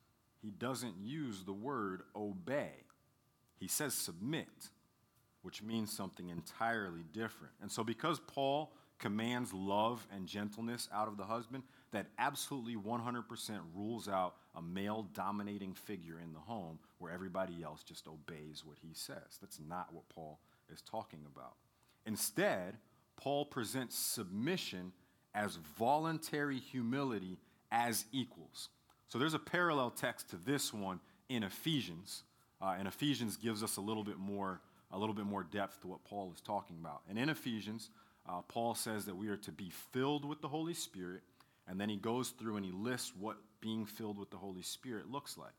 He 0.42 0.50
doesn't 0.50 0.96
use 1.02 1.44
the 1.44 1.54
word 1.54 2.04
obey. 2.16 2.72
He 3.60 3.68
says 3.68 3.94
submit, 3.94 4.70
which 5.42 5.62
means 5.62 5.96
something 5.96 6.30
entirely 6.30 7.04
different. 7.12 7.54
And 7.62 7.72
so, 7.72 7.84
because 7.84 8.22
Paul 8.28 8.72
commands 9.00 9.54
love 9.54 10.06
and 10.14 10.28
gentleness 10.28 10.90
out 10.94 11.08
of 11.08 11.18
the 11.18 11.24
husband, 11.24 11.64
that 11.92 12.08
absolutely 12.18 12.76
100% 12.76 13.24
rules 13.76 14.08
out 14.08 14.36
a 14.56 14.62
male 14.62 15.08
dominating 15.14 15.74
figure 15.74 16.20
in 16.20 16.34
the 16.34 16.40
home 16.40 16.80
where 17.00 17.12
everybody 17.12 17.64
else 17.64 17.84
just 17.84 18.08
obeys 18.08 18.64
what 18.66 18.78
he 18.82 18.94
says. 18.94 19.38
That's 19.40 19.60
not 19.68 19.94
what 19.94 20.10
Paul 20.10 20.40
is 20.72 20.82
talking 20.82 21.22
about. 21.34 21.54
Instead, 22.06 22.78
Paul 23.16 23.46
presents 23.46 23.98
submission 23.98 24.92
as 25.34 25.58
voluntary 25.78 26.60
humility 26.60 27.38
as 27.72 28.06
equals. 28.12 28.70
So 29.08 29.18
there's 29.18 29.34
a 29.34 29.40
parallel 29.40 29.92
text 29.92 30.30
to 30.32 30.38
this 30.38 30.74
one 30.74 31.00
in 31.30 31.44
Ephesians, 31.44 32.24
uh, 32.62 32.76
and 32.78 32.88
Ephesians 32.88 33.38
gives 33.38 33.64
us 33.64 33.78
a 33.78 33.82
little 33.82 34.04
bit 34.04 34.18
more 34.18 34.62
a 34.92 34.98
little 34.98 35.14
bit 35.14 35.26
more 35.26 35.44
depth 35.44 35.82
to 35.82 35.88
what 35.88 36.04
Paul 36.06 36.32
is 36.34 36.40
talking 36.40 36.78
about. 36.80 37.02
And 37.10 37.20
in 37.20 37.28
Ephesians, 37.28 37.90
uh, 38.28 38.42
Paul 38.48 38.76
says 38.76 39.06
that 39.06 39.16
we 39.16 39.30
are 39.30 39.38
to 39.38 39.52
be 39.52 39.72
filled 39.92 40.26
with 40.26 40.42
the 40.42 40.48
Holy 40.48 40.74
Spirit, 40.74 41.22
and 41.68 41.80
then 41.80 41.90
he 41.90 41.98
goes 41.98 42.30
through 42.30 42.58
and 42.58 42.66
he 42.66 42.72
lists 42.72 43.14
what 43.18 43.38
being 43.62 43.86
filled 43.86 44.18
with 44.18 44.30
the 44.30 44.38
Holy 44.38 44.62
Spirit 44.62 45.12
looks 45.12 45.38
like. 45.38 45.54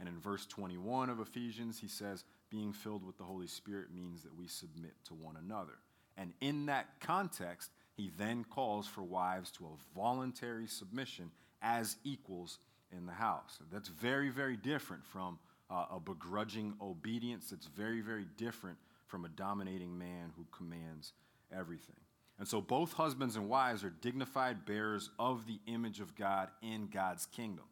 And 0.00 0.08
in 0.08 0.18
verse 0.18 0.46
21 0.46 1.10
of 1.10 1.20
Ephesians, 1.20 1.78
he 1.80 1.88
says, 1.88 2.24
being 2.50 2.72
filled 2.72 3.04
with 3.04 3.18
the 3.18 3.24
Holy 3.24 3.46
Spirit 3.46 3.88
means 3.94 4.22
that 4.22 4.36
we 4.36 4.46
submit 4.46 4.92
to 5.06 5.14
one 5.14 5.36
another. 5.36 5.74
And 6.16 6.32
in 6.40 6.66
that 6.66 6.86
context, 7.00 7.70
he 7.94 8.10
then 8.16 8.44
calls 8.44 8.86
for 8.86 9.02
wives 9.02 9.50
to 9.52 9.66
a 9.66 9.98
voluntary 9.98 10.66
submission 10.66 11.30
as 11.62 11.96
equals 12.04 12.58
in 12.96 13.06
the 13.06 13.12
house. 13.12 13.58
That's 13.72 13.88
very, 13.88 14.30
very 14.30 14.56
different 14.56 15.04
from 15.04 15.38
uh, 15.70 15.86
a 15.92 16.00
begrudging 16.00 16.74
obedience. 16.80 17.50
That's 17.50 17.66
very, 17.66 18.00
very 18.00 18.26
different 18.36 18.78
from 19.06 19.24
a 19.24 19.28
dominating 19.28 19.98
man 19.98 20.32
who 20.36 20.46
commands 20.56 21.12
everything. 21.52 21.96
And 22.38 22.46
so 22.46 22.60
both 22.60 22.92
husbands 22.92 23.36
and 23.36 23.48
wives 23.48 23.82
are 23.82 23.90
dignified 23.90 24.64
bearers 24.64 25.10
of 25.18 25.46
the 25.46 25.58
image 25.66 26.00
of 26.00 26.14
God 26.14 26.48
in 26.62 26.86
God's 26.86 27.26
kingdom. 27.26 27.64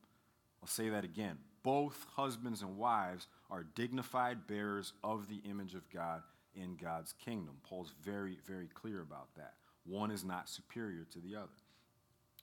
I'll 0.60 0.68
say 0.68 0.88
that 0.88 1.04
again. 1.04 1.38
Both 1.62 2.06
husbands 2.14 2.62
and 2.62 2.76
wives 2.76 3.28
are 3.50 3.64
dignified 3.74 4.46
bearers 4.46 4.92
of 5.04 5.28
the 5.28 5.40
image 5.48 5.74
of 5.74 5.88
God 5.90 6.22
in 6.54 6.76
God's 6.76 7.12
kingdom. 7.12 7.54
Paul's 7.62 7.92
very, 8.02 8.38
very 8.46 8.68
clear 8.68 9.02
about 9.02 9.34
that. 9.36 9.54
One 9.84 10.10
is 10.10 10.24
not 10.24 10.48
superior 10.48 11.06
to 11.12 11.20
the 11.20 11.36
other. 11.36 11.48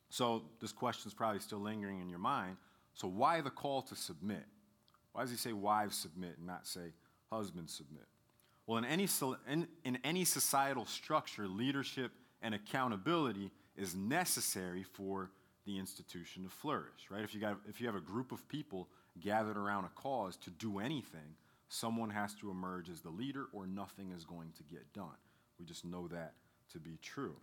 So 0.10 0.44
this 0.62 0.72
question 0.72 1.10
is 1.10 1.14
probably 1.14 1.40
still 1.40 1.60
lingering 1.60 2.00
in 2.00 2.10
your 2.10 2.20
mind. 2.20 2.58
So 2.94 3.08
why 3.08 3.42
the 3.42 3.50
call 3.50 3.82
to 3.84 3.96
submit? 3.96 4.46
Why 5.12 5.22
does 5.22 5.32
he 5.32 5.38
say 5.38 5.54
wives 5.54 5.98
submit 5.98 6.38
and 6.38 6.48
not 6.48 6.68
say 6.68 6.94
husbands 7.32 7.74
submit? 7.74 8.06
Well, 8.66 8.78
in 8.78 8.86
any, 8.86 9.08
in, 9.50 9.68
in 9.84 10.00
any 10.04 10.24
societal 10.26 10.86
structure, 10.86 11.48
leadership 11.48 12.12
and 12.42 12.56
accountability 12.56 13.52
is 13.76 13.96
necessary 13.96 14.84
for 14.84 15.32
the 15.66 15.78
institution 15.78 16.44
to 16.44 16.50
flourish, 16.50 17.10
right? 17.10 17.24
If 17.24 17.34
you, 17.34 17.42
got, 17.42 17.58
if 17.68 17.80
you 17.80 17.88
have 17.88 17.96
a 17.96 18.02
group 18.02 18.32
of 18.32 18.48
people 18.48 18.88
gathered 19.20 19.58
around 19.58 19.86
a 19.86 19.90
cause 19.90 20.38
to 20.38 20.50
do 20.50 20.80
anything, 20.80 21.36
someone 21.70 22.10
has 22.10 22.34
to 22.36 22.52
emerge 22.52 22.90
as 22.90 23.02
the 23.02 23.10
leader 23.10 23.46
or 23.54 23.66
nothing 23.66 24.12
is 24.12 24.26
going 24.26 24.52
to 24.58 24.64
get 24.64 24.92
done. 24.94 25.18
We 25.60 25.66
just 25.66 25.86
know 25.86 26.08
that 26.10 26.34
to 26.74 26.80
be 26.80 26.98
true. 27.02 27.36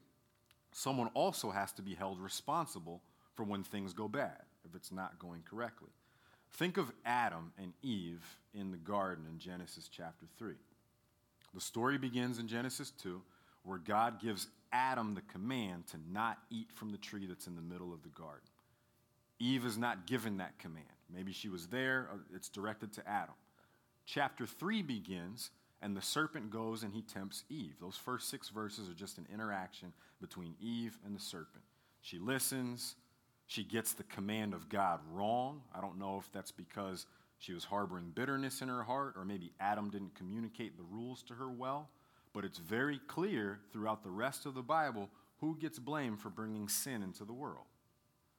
Someone 0.73 1.09
also 1.15 1.51
has 1.51 1.73
to 1.73 1.83
be 1.83 1.95
held 1.95 2.21
responsible 2.21 3.03
for 3.35 3.45
when 3.45 3.63
things 3.63 3.93
go 3.93 4.09
bad, 4.09 4.43
if 4.65 4.75
it's 4.75 4.93
not 4.93 5.19
going 5.19 5.43
correctly. 5.49 5.91
Think 6.53 6.77
of 6.77 6.93
Adam 7.05 7.53
and 7.59 7.73
Eve 7.83 8.23
in 8.55 8.71
the 8.71 8.77
garden 8.77 9.25
in 9.31 9.39
Genesis 9.39 9.89
chapter 9.91 10.27
3. 10.39 10.55
The 11.55 11.61
story 11.61 11.99
begins 11.99 12.39
in 12.39 12.49
Genesis 12.49 12.93
2, 13.03 13.21
where 13.65 13.79
God 13.79 14.21
gives 14.21 14.47
Adam 14.73 15.15
the 15.15 15.23
command 15.23 15.87
to 15.89 15.97
not 16.13 16.39
eat 16.51 16.69
from 16.73 16.91
the 16.91 16.99
tree 16.99 17.27
that's 17.27 17.47
in 17.47 17.57
the 17.57 17.63
middle 17.63 17.93
of 17.93 18.03
the 18.03 18.09
garden. 18.11 18.49
Eve 19.39 19.65
is 19.65 19.77
not 19.77 20.07
given 20.07 20.37
that 20.37 20.59
command. 20.59 20.87
Maybe 21.13 21.33
she 21.33 21.49
was 21.49 21.67
there, 21.67 22.09
it's 22.35 22.49
directed 22.49 22.93
to 22.95 23.09
Adam. 23.09 23.35
Chapter 24.07 24.47
3 24.47 24.83
begins, 24.83 25.51
and 25.83 25.97
the 25.97 26.03
serpent 26.03 26.51
goes 26.51 26.83
and 26.83 26.93
he 26.93 27.03
tempts 27.03 27.45
Eve. 27.49 27.75
Those 27.81 27.97
first 27.97 28.29
six 28.29 28.49
verses 28.49 28.89
are 28.89 28.95
just 28.95 29.19
an 29.19 29.27
interaction 29.33 29.93
between 30.21 30.55
Eve 30.61 30.99
and 31.05 31.17
the 31.17 31.21
serpent. 31.21 31.65
She 32.03 32.19
listens, 32.19 32.97
she 33.47 33.65
gets 33.65 33.95
the 33.95 34.05
command 34.05 34.55
of 34.55 34.69
God 34.69 35.01
wrong. 35.13 35.63
I 35.75 35.81
don't 35.81 35.99
know 35.99 36.19
if 36.19 36.31
that's 36.33 36.53
because 36.53 37.07
she 37.41 37.55
was 37.55 37.65
harboring 37.65 38.13
bitterness 38.15 38.61
in 38.61 38.69
her 38.69 38.83
heart, 38.83 39.15
or 39.17 39.25
maybe 39.25 39.51
Adam 39.59 39.89
didn't 39.89 40.15
communicate 40.15 40.77
the 40.77 40.85
rules 40.85 41.23
to 41.25 41.35
her 41.35 41.51
well. 41.51 41.89
But 42.35 42.45
it's 42.45 42.59
very 42.59 43.01
clear 43.09 43.59
throughout 43.73 44.05
the 44.05 44.11
rest 44.11 44.45
of 44.45 44.55
the 44.55 44.63
Bible 44.63 45.09
who 45.41 45.57
gets 45.57 45.79
blamed 45.79 46.21
for 46.21 46.29
bringing 46.29 46.69
sin 46.69 47.03
into 47.03 47.25
the 47.25 47.33
world. 47.33 47.65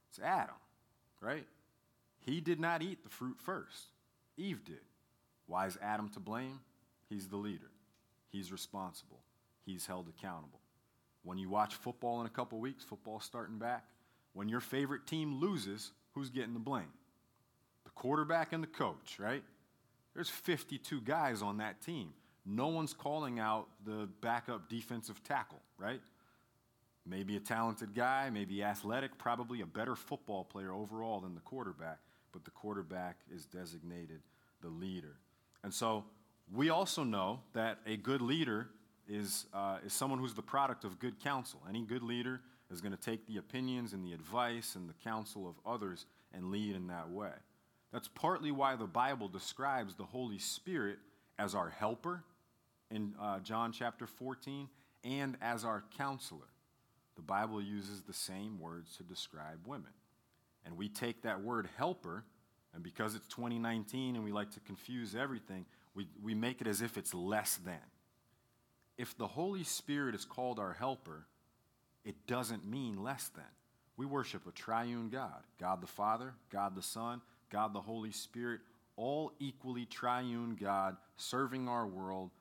It's 0.09 0.19
Adam, 0.19 0.55
right? 1.19 1.47
He 2.19 2.41
did 2.41 2.59
not 2.59 2.83
eat 2.83 3.03
the 3.03 3.09
fruit 3.09 3.37
first, 3.39 3.87
Eve 4.37 4.63
did. 4.63 4.85
Why 5.47 5.65
is 5.65 5.79
Adam 5.81 6.07
to 6.09 6.19
blame? 6.19 6.59
He's 7.09 7.27
the 7.27 7.37
leader, 7.37 7.71
he's 8.29 8.51
responsible, 8.51 9.23
he's 9.65 9.87
held 9.87 10.09
accountable. 10.09 10.59
When 11.23 11.39
you 11.39 11.49
watch 11.49 11.73
football 11.73 12.21
in 12.21 12.27
a 12.27 12.29
couple 12.29 12.59
weeks, 12.59 12.83
football 12.83 13.19
starting 13.19 13.57
back, 13.57 13.85
when 14.33 14.47
your 14.47 14.59
favorite 14.59 15.07
team 15.07 15.39
loses, 15.39 15.91
who's 16.13 16.29
getting 16.29 16.53
the 16.53 16.59
blame? 16.59 16.93
The 17.83 17.89
quarterback 17.91 18.53
and 18.53 18.63
the 18.63 18.67
coach, 18.67 19.17
right? 19.19 19.43
There's 20.13 20.29
52 20.29 21.01
guys 21.01 21.41
on 21.41 21.57
that 21.57 21.81
team. 21.81 22.13
No 22.45 22.67
one's 22.67 22.93
calling 22.93 23.39
out 23.39 23.67
the 23.85 24.09
backup 24.21 24.67
defensive 24.69 25.23
tackle, 25.23 25.61
right? 25.77 26.01
Maybe 27.05 27.35
a 27.35 27.39
talented 27.39 27.95
guy, 27.95 28.29
maybe 28.29 28.63
athletic, 28.63 29.17
probably 29.17 29.61
a 29.61 29.65
better 29.65 29.95
football 29.95 30.43
player 30.43 30.71
overall 30.71 31.19
than 31.19 31.35
the 31.35 31.41
quarterback, 31.41 31.99
but 32.31 32.43
the 32.43 32.51
quarterback 32.51 33.17
is 33.33 33.45
designated 33.45 34.21
the 34.61 34.69
leader. 34.69 35.17
And 35.63 35.73
so 35.73 36.05
we 36.53 36.69
also 36.69 37.03
know 37.03 37.41
that 37.53 37.79
a 37.85 37.97
good 37.97 38.21
leader 38.21 38.67
is, 39.07 39.45
uh, 39.53 39.77
is 39.85 39.93
someone 39.93 40.19
who's 40.19 40.33
the 40.33 40.41
product 40.41 40.83
of 40.83 40.99
good 40.99 41.19
counsel. 41.19 41.61
Any 41.67 41.81
good 41.81 42.03
leader 42.03 42.41
is 42.71 42.81
going 42.81 42.95
to 42.95 43.01
take 43.01 43.27
the 43.27 43.37
opinions 43.37 43.93
and 43.93 44.05
the 44.05 44.13
advice 44.13 44.75
and 44.75 44.89
the 44.89 44.93
counsel 45.03 45.47
of 45.47 45.55
others 45.65 46.05
and 46.33 46.51
lead 46.51 46.75
in 46.75 46.87
that 46.87 47.09
way. 47.09 47.31
That's 47.91 48.07
partly 48.07 48.51
why 48.51 48.75
the 48.75 48.85
Bible 48.85 49.27
describes 49.27 49.95
the 49.95 50.03
Holy 50.03 50.39
Spirit 50.39 50.99
as 51.37 51.55
our 51.55 51.69
helper 51.69 52.23
in 52.89 53.13
uh, 53.19 53.39
John 53.39 53.71
chapter 53.71 54.07
14 54.07 54.69
and 55.03 55.37
as 55.41 55.65
our 55.65 55.83
counselor. 55.97 56.47
The 57.15 57.21
Bible 57.21 57.61
uses 57.61 58.01
the 58.01 58.13
same 58.13 58.59
words 58.59 58.95
to 58.97 59.03
describe 59.03 59.59
women. 59.65 59.91
And 60.65 60.77
we 60.77 60.87
take 60.89 61.23
that 61.23 61.41
word 61.41 61.67
helper, 61.77 62.23
and 62.73 62.83
because 62.83 63.15
it's 63.15 63.27
2019 63.27 64.15
and 64.15 64.23
we 64.23 64.31
like 64.31 64.51
to 64.51 64.59
confuse 64.61 65.15
everything, 65.15 65.65
we, 65.95 66.07
we 66.23 66.33
make 66.33 66.61
it 66.61 66.67
as 66.67 66.81
if 66.81 66.97
it's 66.97 67.13
less 67.13 67.57
than. 67.57 67.79
If 68.97 69.17
the 69.17 69.27
Holy 69.27 69.63
Spirit 69.63 70.15
is 70.15 70.25
called 70.25 70.59
our 70.59 70.73
helper, 70.73 71.25
it 72.05 72.27
doesn't 72.27 72.65
mean 72.65 73.03
less 73.03 73.29
than. 73.29 73.43
We 73.97 74.05
worship 74.05 74.47
a 74.47 74.51
triune 74.51 75.09
God 75.09 75.43
God 75.59 75.81
the 75.81 75.87
Father, 75.87 76.33
God 76.49 76.75
the 76.75 76.81
Son, 76.81 77.21
God 77.51 77.73
the 77.73 77.81
Holy 77.81 78.11
Spirit, 78.11 78.61
all 78.95 79.33
equally 79.39 79.85
triune 79.85 80.57
God, 80.59 80.97
serving 81.17 81.67
our 81.67 81.85
world, 81.85 82.31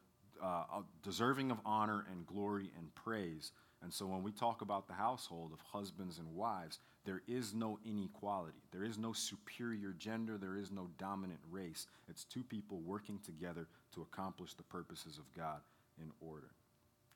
uh, 0.43 0.65
uh 0.73 0.83
deserving 1.03 1.51
of 1.51 1.59
honor 1.65 2.07
and 2.11 2.27
glory 2.27 2.71
and 2.79 2.95
praise. 2.95 3.53
And 3.83 3.93
so 3.93 4.07
when 4.07 4.23
we 4.23 4.31
talk 4.31 4.61
about 4.61 4.87
the 4.87 4.95
household 4.95 5.53
of 5.53 5.61
husbands 5.61 6.19
and 6.19 6.35
wives, 6.35 6.79
there 7.05 7.23
is 7.27 7.55
no 7.55 7.79
inequality. 7.85 8.59
There 8.73 8.85
is 8.85 8.99
no 8.99 9.13
superior 9.13 9.95
gender. 9.99 10.37
There 10.37 10.57
is 10.57 10.71
no 10.71 10.89
dominant 10.99 11.41
race. 11.51 11.87
It's 12.09 12.25
two 12.25 12.43
people 12.43 12.81
working 12.81 13.19
together 13.25 13.67
to 13.95 14.03
accomplish 14.03 14.55
the 14.55 14.63
purposes 14.65 15.19
of 15.19 15.25
God 15.35 15.61
in 15.99 16.11
order. 16.21 16.51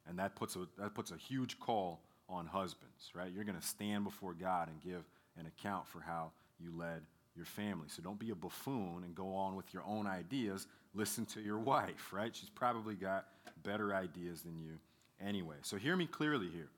And 0.09 0.19
that 0.19 0.37
puts 0.37 0.57
a, 0.57 0.67
that 0.79 0.95
puts 0.95 1.11
a 1.11 1.17
huge 1.17 1.59
call 1.61 2.01
on 2.29 2.47
husbands, 2.47 3.11
right? 3.15 3.31
You're 3.31 3.45
going 3.45 3.61
to 3.61 3.67
stand 3.67 4.05
before 4.05 4.33
God 4.33 4.69
and 4.69 4.81
give 4.81 5.05
an 5.39 5.47
account 5.47 5.87
for 5.87 6.01
how 6.01 6.31
you 6.59 6.73
led 6.77 7.03
your 7.37 7.47
family. 7.47 7.87
So 7.89 8.03
don't 8.03 8.19
be 8.19 8.31
a 8.31 8.35
buffoon 8.35 9.03
and 9.05 9.15
go 9.15 9.35
on 9.35 9.57
with 9.57 9.73
your 9.73 9.83
own 9.87 10.07
ideas. 10.07 10.67
Listen 10.95 11.27
to 11.27 11.41
your 11.41 11.59
wife, 11.75 12.13
right? 12.13 12.35
She's 12.35 12.51
probably 12.51 12.95
got 12.95 13.27
better 13.63 13.95
ideas 13.95 14.43
than 14.43 14.59
you 14.59 14.79
anyway. 15.25 15.57
So 15.63 15.77
hear 15.77 15.97
me 15.97 16.07
clearly 16.07 16.49
here. 16.49 16.69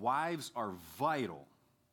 Wives 0.00 0.50
are 0.54 0.72
vital 0.98 1.46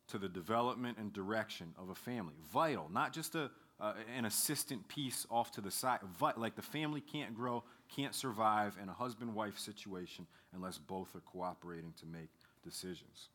to 0.08 0.18
the 0.18 0.30
development 0.30 0.98
and 0.98 1.12
direction 1.13 1.74
of 1.77 1.89
a 1.89 1.96
family. 1.96 2.34
Vital, 2.54 2.89
not 2.92 3.13
just 3.13 3.36
a, 3.36 3.50
uh, 3.80 3.94
an 4.15 4.25
assistant 4.25 4.88
piece 4.88 5.25
off 5.32 5.51
to 5.51 5.62
the 5.62 5.72
side. 5.72 6.00
like 6.38 6.56
the 6.56 6.62
family 6.62 7.01
can't 7.01 7.36
grow, 7.36 7.63
can't 7.94 8.13
survive 8.13 8.77
in 8.82 8.89
a 8.89 8.94
husband 8.94 9.34
wife 9.34 9.58
situation 9.58 10.27
unless 10.54 10.77
both 10.77 11.15
are 11.15 11.22
cooperating 11.22 11.94
to 12.00 12.06
make 12.06 12.30
decisions. 12.63 13.30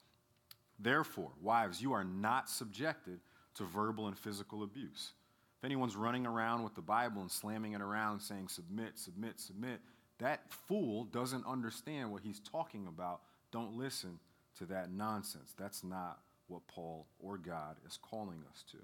Therefore, 0.78 1.30
wives, 1.42 1.82
you 1.82 1.92
are 1.92 2.04
not 2.04 2.48
subjected 2.48 3.20
to 3.60 3.66
verbal 3.66 4.06
and 4.06 4.18
physical 4.18 4.62
abuse. 4.62 5.12
If 5.58 5.64
anyone's 5.66 5.94
running 5.94 6.26
around 6.26 6.64
with 6.64 6.74
the 6.74 6.80
Bible 6.80 7.20
and 7.20 7.30
slamming 7.30 7.74
it 7.74 7.82
around 7.82 8.20
saying 8.20 8.48
submit, 8.48 8.98
submit, 8.98 9.38
submit, 9.38 9.80
that 10.18 10.50
fool 10.50 11.04
doesn't 11.04 11.46
understand 11.46 12.10
what 12.10 12.22
he's 12.22 12.40
talking 12.40 12.86
about. 12.86 13.20
Don't 13.52 13.76
listen 13.76 14.18
to 14.58 14.64
that 14.66 14.90
nonsense. 14.90 15.52
That's 15.58 15.84
not 15.84 16.20
what 16.48 16.66
Paul 16.68 17.06
or 17.18 17.36
God 17.36 17.76
is 17.86 17.98
calling 17.98 18.42
us 18.50 18.64
to. 18.72 18.78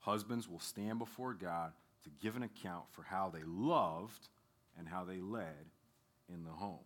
Husbands 0.00 0.46
will 0.46 0.60
stand 0.60 0.98
before 0.98 1.32
God 1.32 1.72
to 2.04 2.10
give 2.20 2.36
an 2.36 2.42
account 2.42 2.84
for 2.90 3.02
how 3.02 3.32
they 3.32 3.42
loved 3.46 4.28
and 4.78 4.86
how 4.86 5.04
they 5.04 5.20
led 5.20 5.70
in 6.28 6.44
the 6.44 6.50
home. 6.50 6.84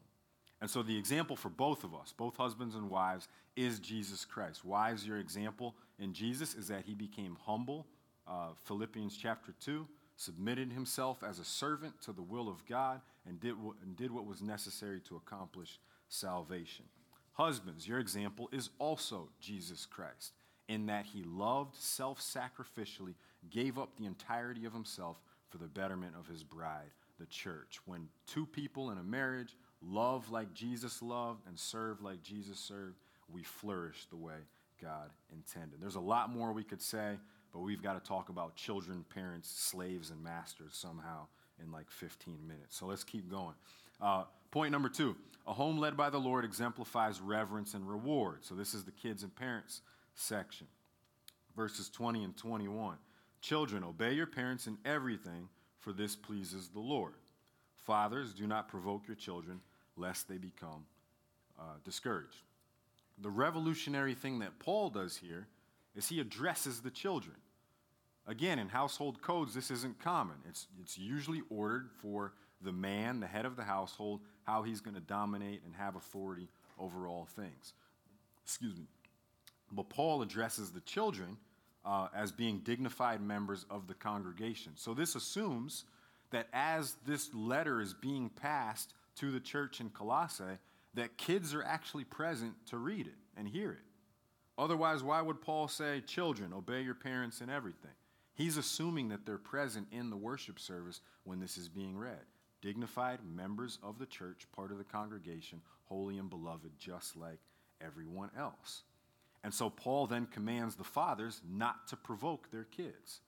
And 0.60 0.70
so 0.70 0.84
the 0.84 0.96
example 0.96 1.34
for 1.34 1.48
both 1.48 1.82
of 1.82 1.92
us, 1.92 2.14
both 2.16 2.36
husbands 2.36 2.76
and 2.76 2.88
wives, 2.88 3.26
is 3.56 3.80
Jesus 3.80 4.24
Christ. 4.24 4.64
Wives, 4.64 5.04
your 5.04 5.18
example 5.18 5.74
in 5.98 6.12
Jesus 6.12 6.54
is 6.54 6.68
that 6.68 6.84
he 6.84 6.94
became 6.94 7.36
humble. 7.44 7.86
Uh, 8.26 8.48
Philippians 8.64 9.16
chapter 9.16 9.52
2 9.60 9.86
submitted 10.16 10.72
himself 10.72 11.22
as 11.22 11.38
a 11.38 11.44
servant 11.44 12.00
to 12.02 12.12
the 12.12 12.22
will 12.22 12.48
of 12.48 12.64
God 12.66 13.00
and 13.26 13.38
did, 13.40 13.60
what, 13.62 13.76
and 13.82 13.96
did 13.96 14.10
what 14.10 14.26
was 14.26 14.42
necessary 14.42 15.00
to 15.00 15.16
accomplish 15.16 15.78
salvation. 16.08 16.86
Husbands, 17.32 17.86
your 17.86 17.98
example 17.98 18.48
is 18.52 18.70
also 18.78 19.28
Jesus 19.40 19.84
Christ, 19.84 20.32
in 20.68 20.86
that 20.86 21.06
he 21.06 21.22
loved 21.22 21.76
self 21.76 22.20
sacrificially, 22.20 23.14
gave 23.50 23.78
up 23.78 23.96
the 23.96 24.06
entirety 24.06 24.64
of 24.64 24.72
himself 24.72 25.18
for 25.50 25.58
the 25.58 25.68
betterment 25.68 26.14
of 26.18 26.26
his 26.26 26.42
bride, 26.42 26.90
the 27.20 27.26
church. 27.26 27.78
When 27.84 28.08
two 28.26 28.46
people 28.46 28.90
in 28.90 28.98
a 28.98 29.02
marriage 29.02 29.54
love 29.82 30.30
like 30.30 30.54
Jesus 30.54 31.02
loved 31.02 31.46
and 31.46 31.58
serve 31.58 32.02
like 32.02 32.22
Jesus 32.22 32.58
served, 32.58 32.96
we 33.28 33.42
flourish 33.42 34.06
the 34.10 34.16
way 34.16 34.46
God 34.80 35.10
intended. 35.32 35.80
There's 35.80 35.96
a 35.96 36.00
lot 36.00 36.30
more 36.30 36.52
we 36.52 36.64
could 36.64 36.82
say, 36.82 37.18
but 37.52 37.60
we've 37.60 37.82
got 37.82 38.02
to 38.02 38.08
talk 38.08 38.28
about 38.28 38.56
children, 38.56 39.04
parents, 39.14 39.50
slaves, 39.50 40.10
and 40.10 40.22
masters 40.22 40.72
somehow 40.72 41.26
in 41.62 41.72
like 41.72 41.90
15 41.90 42.46
minutes. 42.46 42.76
So 42.76 42.86
let's 42.86 43.04
keep 43.04 43.30
going. 43.30 43.54
Uh, 44.00 44.24
point 44.50 44.72
number 44.72 44.88
two 44.88 45.16
a 45.46 45.52
home 45.52 45.78
led 45.78 45.96
by 45.96 46.10
the 46.10 46.18
Lord 46.18 46.44
exemplifies 46.44 47.20
reverence 47.20 47.74
and 47.74 47.88
reward. 47.88 48.44
So 48.44 48.54
this 48.54 48.74
is 48.74 48.84
the 48.84 48.90
kids 48.90 49.22
and 49.22 49.34
parents 49.34 49.80
section. 50.14 50.66
Verses 51.54 51.88
20 51.88 52.24
and 52.24 52.36
21. 52.36 52.96
Children, 53.40 53.84
obey 53.84 54.12
your 54.12 54.26
parents 54.26 54.66
in 54.66 54.76
everything, 54.84 55.48
for 55.78 55.92
this 55.92 56.16
pleases 56.16 56.68
the 56.68 56.80
Lord. 56.80 57.14
Fathers, 57.76 58.32
do 58.32 58.46
not 58.46 58.66
provoke 58.68 59.06
your 59.06 59.14
children, 59.14 59.60
lest 59.96 60.28
they 60.28 60.36
become 60.36 60.84
uh, 61.58 61.74
discouraged. 61.84 62.42
The 63.18 63.30
revolutionary 63.30 64.14
thing 64.14 64.40
that 64.40 64.58
Paul 64.58 64.90
does 64.90 65.16
here 65.16 65.46
is 65.94 66.08
he 66.08 66.20
addresses 66.20 66.80
the 66.80 66.90
children. 66.90 67.36
Again, 68.26 68.58
in 68.58 68.68
household 68.68 69.22
codes, 69.22 69.54
this 69.54 69.70
isn't 69.70 70.02
common. 70.02 70.36
It's, 70.48 70.66
it's 70.80 70.98
usually 70.98 71.42
ordered 71.48 71.88
for 72.02 72.32
the 72.60 72.72
man, 72.72 73.20
the 73.20 73.26
head 73.26 73.46
of 73.46 73.56
the 73.56 73.62
household, 73.62 74.20
how 74.42 74.62
he's 74.62 74.80
going 74.80 74.94
to 74.94 75.00
dominate 75.00 75.62
and 75.64 75.74
have 75.74 75.96
authority 75.96 76.48
over 76.78 77.06
all 77.06 77.26
things. 77.36 77.72
Excuse 78.44 78.76
me. 78.76 78.86
But 79.72 79.88
Paul 79.88 80.22
addresses 80.22 80.70
the 80.70 80.80
children 80.80 81.36
uh, 81.84 82.08
as 82.14 82.32
being 82.32 82.58
dignified 82.58 83.20
members 83.20 83.64
of 83.70 83.86
the 83.86 83.94
congregation. 83.94 84.72
So 84.76 84.92
this 84.92 85.14
assumes 85.14 85.84
that 86.30 86.48
as 86.52 86.96
this 87.06 87.32
letter 87.32 87.80
is 87.80 87.94
being 87.94 88.28
passed 88.28 88.92
to 89.16 89.30
the 89.30 89.40
church 89.40 89.80
in 89.80 89.90
Colossae, 89.90 90.58
that 90.96 91.16
kids 91.16 91.54
are 91.54 91.62
actually 91.62 92.04
present 92.04 92.54
to 92.66 92.78
read 92.78 93.06
it 93.06 93.14
and 93.36 93.46
hear 93.46 93.70
it. 93.72 93.78
Otherwise, 94.58 95.02
why 95.02 95.20
would 95.20 95.40
Paul 95.40 95.68
say, 95.68 96.02
Children, 96.06 96.52
obey 96.52 96.82
your 96.82 96.94
parents 96.94 97.40
in 97.40 97.50
everything? 97.50 97.90
He's 98.34 98.56
assuming 98.56 99.08
that 99.08 99.24
they're 99.24 99.38
present 99.38 99.86
in 99.92 100.10
the 100.10 100.16
worship 100.16 100.58
service 100.58 101.00
when 101.24 101.40
this 101.40 101.56
is 101.56 101.68
being 101.68 101.96
read. 101.96 102.20
Dignified 102.60 103.20
members 103.24 103.78
of 103.82 103.98
the 103.98 104.06
church, 104.06 104.46
part 104.54 104.72
of 104.72 104.78
the 104.78 104.84
congregation, 104.84 105.60
holy 105.84 106.18
and 106.18 106.28
beloved, 106.28 106.72
just 106.78 107.16
like 107.16 107.38
everyone 107.80 108.30
else. 108.38 108.82
And 109.44 109.54
so 109.54 109.70
Paul 109.70 110.06
then 110.06 110.26
commands 110.26 110.74
the 110.74 110.84
fathers 110.84 111.40
not 111.48 111.86
to 111.88 111.96
provoke 111.96 112.50
their 112.50 112.64
kids. 112.64 113.20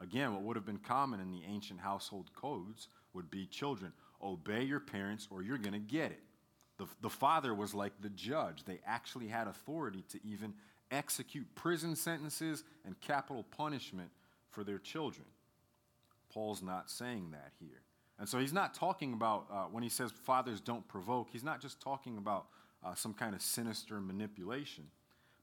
Again, 0.00 0.34
what 0.34 0.42
would 0.42 0.56
have 0.56 0.66
been 0.66 0.78
common 0.78 1.20
in 1.20 1.30
the 1.30 1.42
ancient 1.48 1.80
household 1.80 2.30
codes 2.34 2.88
would 3.14 3.30
be 3.30 3.46
children, 3.46 3.92
obey 4.22 4.62
your 4.62 4.80
parents 4.80 5.28
or 5.30 5.42
you're 5.42 5.58
going 5.58 5.72
to 5.72 5.78
get 5.78 6.10
it. 6.10 6.22
The, 6.78 6.86
the 7.00 7.10
father 7.10 7.54
was 7.54 7.74
like 7.74 7.92
the 8.00 8.08
judge. 8.10 8.64
They 8.64 8.80
actually 8.86 9.28
had 9.28 9.46
authority 9.46 10.04
to 10.10 10.20
even 10.24 10.54
execute 10.90 11.46
prison 11.54 11.96
sentences 11.96 12.64
and 12.84 12.98
capital 13.00 13.44
punishment 13.56 14.10
for 14.50 14.64
their 14.64 14.78
children. 14.78 15.26
Paul's 16.32 16.62
not 16.62 16.90
saying 16.90 17.28
that 17.32 17.52
here. 17.60 17.82
And 18.18 18.28
so 18.28 18.38
he's 18.38 18.52
not 18.52 18.74
talking 18.74 19.12
about, 19.12 19.46
uh, 19.50 19.64
when 19.64 19.82
he 19.82 19.88
says 19.88 20.12
fathers 20.12 20.60
don't 20.60 20.86
provoke, 20.86 21.28
he's 21.30 21.44
not 21.44 21.60
just 21.60 21.80
talking 21.80 22.18
about 22.18 22.46
uh, 22.84 22.94
some 22.94 23.14
kind 23.14 23.34
of 23.34 23.42
sinister 23.42 24.00
manipulation, 24.00 24.84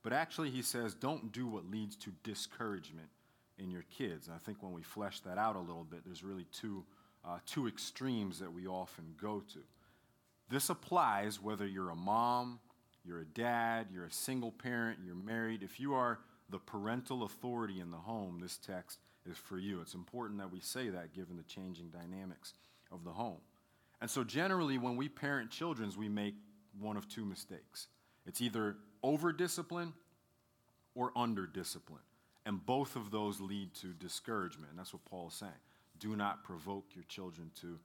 but 0.04 0.14
actually 0.14 0.50
he 0.50 0.62
says 0.62 0.94
don't 0.94 1.32
do 1.32 1.48
what 1.48 1.70
leads 1.70 1.96
to 1.98 2.12
discouragement 2.24 3.10
in 3.58 3.70
your 3.70 3.84
kids. 3.96 4.28
And 4.28 4.36
I 4.36 4.40
think 4.40 4.64
when 4.64 4.72
we 4.72 4.82
flesh 4.82 5.20
that 5.22 5.38
out 5.38 5.56
a 5.56 5.60
little 5.60 5.84
bit, 5.84 6.02
there's 6.06 6.24
really 6.24 6.46
two, 6.52 6.84
uh, 7.26 7.40
two 7.46 7.68
extremes 7.68 8.40
that 8.40 8.52
we 8.52 8.68
often 8.68 9.14
go 9.22 9.44
to. 9.54 9.60
This 10.50 10.70
applies 10.70 11.42
whether 11.42 11.66
you're 11.66 11.92
a 11.92 11.96
mom 11.96 12.60
you're 13.06 13.22
a 13.22 13.26
dad, 13.26 13.88
you're 13.92 14.06
a 14.06 14.12
single 14.12 14.52
parent, 14.52 15.00
you're 15.04 15.16
married, 15.16 15.64
if 15.64 15.80
you 15.80 15.94
are 15.94 16.20
the 16.50 16.60
parental 16.60 17.24
authority 17.24 17.80
in 17.80 17.92
the 17.92 17.98
home, 17.98 18.40
this 18.40 18.58
text 18.58 19.00
is 19.30 19.38
for 19.38 19.58
you. 19.58 19.82
It's 19.82 19.94
important 19.94 20.40
that 20.40 20.52
we 20.52 20.60
say 20.60 20.90
that 20.90 21.14
given 21.14 21.38
the 21.38 21.44
changing 21.44 21.90
dynamics 21.90 22.54
of 22.92 23.04
the 23.04 23.12
home. 23.12 23.40
And 24.02 24.10
so, 24.10 24.24
generally, 24.24 24.78
when 24.78 24.96
we 24.96 25.10
parent 25.10 25.52
children, 25.52 25.92
we 25.98 26.08
make 26.08 26.36
one 26.80 26.98
of 26.98 27.08
two 27.08 27.26
mistakes 27.26 27.88
it's 28.26 28.42
either 28.42 28.76
over 29.02 29.34
discipline 29.34 29.94
or 30.94 31.12
under 31.16 31.48
discipline. 31.48 32.02
And 32.46 32.64
both 32.66 32.96
of 32.96 33.12
those 33.12 33.42
lead 33.42 33.74
to 33.76 33.88
discouragement. 33.88 34.72
And 34.72 34.80
that's 34.80 34.94
what 34.94 35.06
Paul 35.06 35.28
is 35.28 35.34
saying. 35.34 35.52
Do 36.00 36.16
not 36.16 36.44
provoke 36.44 36.86
your 36.96 37.04
children 37.06 37.52
to 37.62 37.78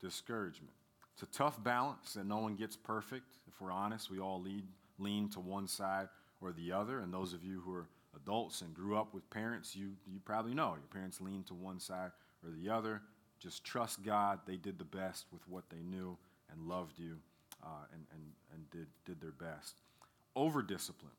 discouragement. 0.00 0.74
It's 1.14 1.22
a 1.22 1.26
tough 1.26 1.62
balance 1.62 2.14
that 2.14 2.26
no 2.26 2.38
one 2.38 2.56
gets 2.56 2.76
perfect. 2.76 3.26
If 3.46 3.60
we're 3.60 3.70
honest, 3.70 4.10
we 4.10 4.18
all 4.18 4.40
lead, 4.40 4.64
lean 4.98 5.28
to 5.30 5.40
one 5.40 5.68
side 5.68 6.08
or 6.40 6.52
the 6.52 6.72
other. 6.72 7.00
And 7.00 7.12
those 7.12 7.32
of 7.32 7.44
you 7.44 7.60
who 7.60 7.74
are 7.74 7.86
adults 8.16 8.62
and 8.62 8.74
grew 8.74 8.96
up 8.96 9.14
with 9.14 9.28
parents, 9.30 9.76
you, 9.76 9.92
you 10.06 10.20
probably 10.24 10.54
know 10.54 10.70
your 10.70 10.88
parents 10.90 11.20
lean 11.20 11.44
to 11.44 11.54
one 11.54 11.78
side 11.80 12.10
or 12.44 12.50
the 12.50 12.70
other. 12.70 13.02
Just 13.38 13.64
trust 13.64 14.02
God. 14.02 14.40
They 14.46 14.56
did 14.56 14.78
the 14.78 14.84
best 14.84 15.26
with 15.32 15.46
what 15.48 15.64
they 15.70 15.82
knew 15.82 16.16
and 16.50 16.68
loved 16.68 16.98
you 16.98 17.18
uh, 17.62 17.86
and, 17.92 18.04
and, 18.12 18.22
and 18.54 18.70
did, 18.70 18.86
did 19.04 19.20
their 19.20 19.32
best. 19.32 19.76
Over 20.34 20.62
discipline. 20.62 21.12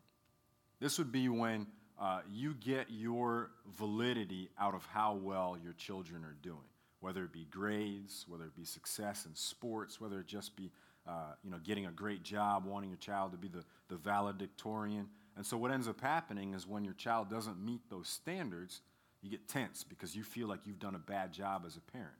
This 0.79 0.97
would 0.97 1.11
be 1.11 1.29
when 1.29 1.67
uh, 1.99 2.21
you 2.31 2.55
get 2.55 2.87
your 2.89 3.51
validity 3.77 4.49
out 4.59 4.73
of 4.73 4.85
how 4.85 5.13
well 5.13 5.57
your 5.63 5.73
children 5.73 6.23
are 6.23 6.35
doing, 6.41 6.57
whether 7.03 7.25
it 7.25 7.33
be 7.33 7.45
grades, 7.51 8.25
whether 8.29 8.45
it 8.45 8.55
be 8.55 8.63
success 8.63 9.25
in 9.25 9.35
sports, 9.35 9.99
whether 9.99 10.21
it 10.21 10.25
just 10.25 10.55
be 10.55 10.71
uh, 11.05 11.33
you 11.43 11.51
know, 11.51 11.57
getting 11.65 11.85
a 11.85 11.91
great 11.91 12.23
job, 12.23 12.65
wanting 12.65 12.89
your 12.89 12.97
child 12.97 13.33
to 13.33 13.37
be 13.37 13.49
the, 13.49 13.61
the 13.89 13.97
valedictorian. 13.97 15.09
And 15.35 15.45
so 15.45 15.57
what 15.57 15.69
ends 15.69 15.89
up 15.89 15.99
happening 15.99 16.53
is 16.53 16.65
when 16.65 16.85
your 16.85 16.93
child 16.93 17.29
doesn't 17.29 17.59
meet 17.59 17.81
those 17.89 18.07
standards, 18.07 18.79
you 19.21 19.29
get 19.29 19.49
tense 19.49 19.83
because 19.83 20.15
you 20.15 20.23
feel 20.23 20.47
like 20.47 20.61
you've 20.65 20.79
done 20.79 20.95
a 20.95 20.99
bad 20.99 21.33
job 21.33 21.65
as 21.67 21.75
a 21.75 21.81
parent. 21.81 22.13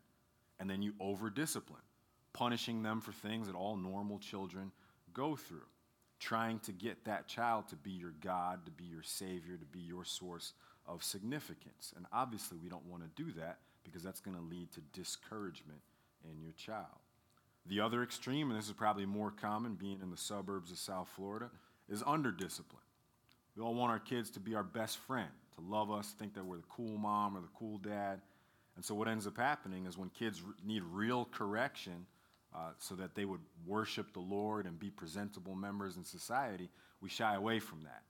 And 0.60 0.69
then 0.69 0.82
you 0.82 0.93
over 1.00 1.30
discipline, 1.30 1.82
punishing 2.34 2.84
them 2.84 3.00
for 3.00 3.13
things 3.13 3.48
that 3.48 3.56
all 3.56 3.78
normal 3.78 4.19
children 4.19 4.74
go 5.13 5.38
through 5.38 5.62
trying 6.19 6.60
to 6.60 6.72
get 6.74 7.06
that 7.06 7.28
child 7.28 7.67
to 7.69 7.76
be 7.78 7.91
your 7.91 8.13
God, 8.22 8.65
to 8.65 8.72
be 8.72 8.86
your 8.86 9.04
Savior, 9.04 9.58
to 9.58 9.65
be 9.65 9.80
your 9.80 10.06
source 10.06 10.54
of 10.86 11.04
significance. 11.04 11.93
And 11.96 12.06
obviously, 12.12 12.58
we 12.62 12.69
don't 12.69 12.86
want 12.86 13.04
to 13.04 13.24
do 13.24 13.32
that 13.39 13.60
because 13.84 14.04
that's 14.04 14.19
going 14.19 14.38
to 14.38 14.43
lead 14.43 14.72
to 14.72 14.82
discouragement 14.93 15.82
in 16.24 16.41
your 16.41 16.54
child. 16.54 17.00
The 17.65 17.80
other 17.80 18.04
extreme, 18.04 18.50
and 18.50 18.60
this 18.60 18.67
is 18.67 18.74
probably 18.74 19.06
more 19.06 19.32
common 19.32 19.76
being 19.76 20.00
in 20.02 20.10
the 20.10 20.17
suburbs 20.17 20.72
of 20.72 20.78
South 20.78 21.10
Florida, 21.15 21.50
is 21.89 22.04
under 22.06 22.32
discipline. 22.32 22.82
We 23.56 23.63
all 23.63 23.74
want 23.74 23.91
our 23.91 24.00
kids 24.00 24.30
to 24.32 24.39
be 24.39 24.56
our 24.56 24.63
best 24.63 24.98
friend, 24.98 25.30
to 25.56 25.62
love 25.62 25.91
us, 25.91 26.13
think 26.17 26.34
that 26.34 26.46
we're 26.46 26.58
the 26.58 26.63
cool 26.69 26.98
mom 26.98 27.38
or 27.38 27.41
the 27.41 27.50
cool 27.58 27.78
dad. 27.78 28.19
And 28.76 28.84
so, 28.84 28.96
what 28.96 29.08
ends 29.08 29.28
up 29.28 29.38
happening 29.38 29.86
is 29.86 29.98
when 29.98 30.10
kids 30.10 30.41
need 30.65 30.82
real 30.84 31.26
correction, 31.32 32.08
uh, 32.56 32.69
so 32.78 32.96
that 32.96 33.15
they 33.15 33.26
would 33.26 33.39
worship 33.65 34.13
the 34.13 34.19
Lord 34.19 34.65
and 34.65 34.78
be 34.80 34.89
presentable 34.89 35.56
members 35.56 35.98
in 35.98 36.06
society, 36.06 36.69
we 37.02 37.10
shy 37.10 37.36
away 37.36 37.60
from 37.60 37.82
that. 37.82 38.04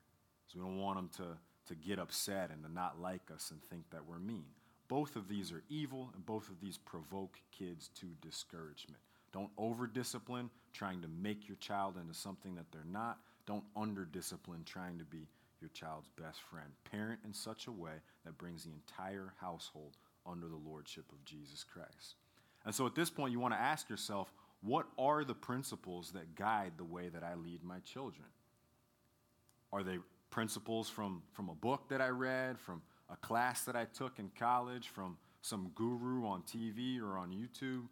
So 0.48 0.60
we 0.60 0.66
don't 0.66 0.78
want 0.78 0.98
them 0.98 1.10
to, 1.18 1.74
to 1.74 1.76
get 1.76 1.98
upset 1.98 2.52
and 2.52 2.62
to 2.64 2.72
not 2.72 3.00
like 3.00 3.22
us 3.34 3.52
and 3.52 3.64
think 3.64 3.90
that 3.92 4.06
we're 4.06 4.20
mean. 4.20 4.46
Both 4.88 5.16
of 5.16 5.28
these 5.28 5.52
are 5.52 5.64
evil, 5.70 6.12
and 6.14 6.26
both 6.26 6.50
of 6.50 6.60
these 6.62 6.78
provoke 6.78 7.40
kids 7.52 7.90
to 8.00 8.08
discouragement. 8.22 9.00
Don't 9.32 9.50
over 9.58 9.88
discipline, 9.88 10.50
trying 10.74 11.02
to 11.02 11.08
make 11.08 11.48
your 11.48 11.58
child 11.58 11.98
into 12.00 12.14
something 12.14 12.56
that 12.56 12.72
they're 12.72 12.86
not. 12.92 13.18
Don't 13.46 13.64
under 13.76 14.06
discipline, 14.06 14.64
trying 14.66 15.00
to 15.00 15.06
be 15.06 15.28
your 15.60 15.70
child's 15.74 16.10
best 16.22 16.42
friend. 16.42 16.68
Parent 16.92 17.20
in 17.26 17.34
such 17.34 17.68
a 17.68 17.72
way 17.72 17.94
that 18.26 18.38
brings 18.38 18.64
the 18.64 18.72
entire 18.72 19.34
household 19.40 19.98
under 20.26 20.48
the 20.48 20.60
lordship 20.70 21.06
of 21.12 21.24
Jesus 21.26 21.64
Christ. 21.64 22.16
And 22.66 22.76
so 22.76 22.86
at 22.86 22.96
this 22.96 23.10
point, 23.10 23.32
you 23.32 23.40
want 23.40 23.54
to 23.54 23.60
ask 23.60 23.90
yourself, 23.90 24.32
what 24.62 24.88
are 24.98 25.24
the 25.24 25.34
principles 25.34 26.12
that 26.12 26.36
guide 26.36 26.74
the 26.78 26.84
way 26.84 27.10
that 27.10 27.24
I 27.24 27.36
lead 27.36 27.64
my 27.64 27.80
children? 27.80 28.28
Are 29.72 29.84
they 29.84 29.98
principles 30.30 30.90
from, 30.90 31.24
from 31.34 31.50
a 31.50 31.56
book 31.56 31.90
that 31.90 32.02
I 32.02 32.10
read, 32.10 32.60
from 32.60 32.82
a 33.10 33.16
class 33.18 33.64
that 33.66 33.76
I 33.76 33.86
took 33.86 34.20
in 34.20 34.32
college, 34.38 34.90
from 34.90 35.18
some 35.42 35.72
guru 35.76 36.26
on 36.26 36.44
TV 36.44 37.02
or 37.02 37.18
on 37.18 37.32
YouTube? 37.32 37.88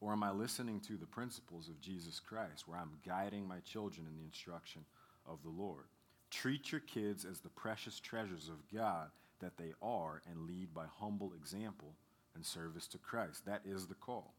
Or 0.00 0.12
am 0.12 0.22
I 0.22 0.32
listening 0.32 0.80
to 0.80 0.96
the 0.96 1.06
principles 1.06 1.68
of 1.68 1.80
Jesus 1.80 2.20
Christ, 2.20 2.68
where 2.68 2.78
I'm 2.78 2.98
guiding 3.06 3.48
my 3.48 3.60
children 3.60 4.06
in 4.06 4.16
the 4.16 4.24
instruction 4.24 4.84
of 5.26 5.38
the 5.42 5.50
Lord? 5.50 5.84
Treat 6.30 6.72
your 6.72 6.82
kids 6.82 7.24
as 7.24 7.40
the 7.40 7.48
precious 7.48 8.00
treasures 8.00 8.48
of 8.48 8.76
God 8.76 9.08
that 9.40 9.56
they 9.56 9.72
are 9.82 10.20
and 10.30 10.46
lead 10.46 10.74
by 10.74 10.84
humble 10.98 11.32
example 11.32 11.94
and 12.34 12.44
service 12.44 12.86
to 12.88 12.98
Christ. 12.98 13.46
That 13.46 13.62
is 13.64 13.86
the 13.86 13.94
call. 13.94 14.34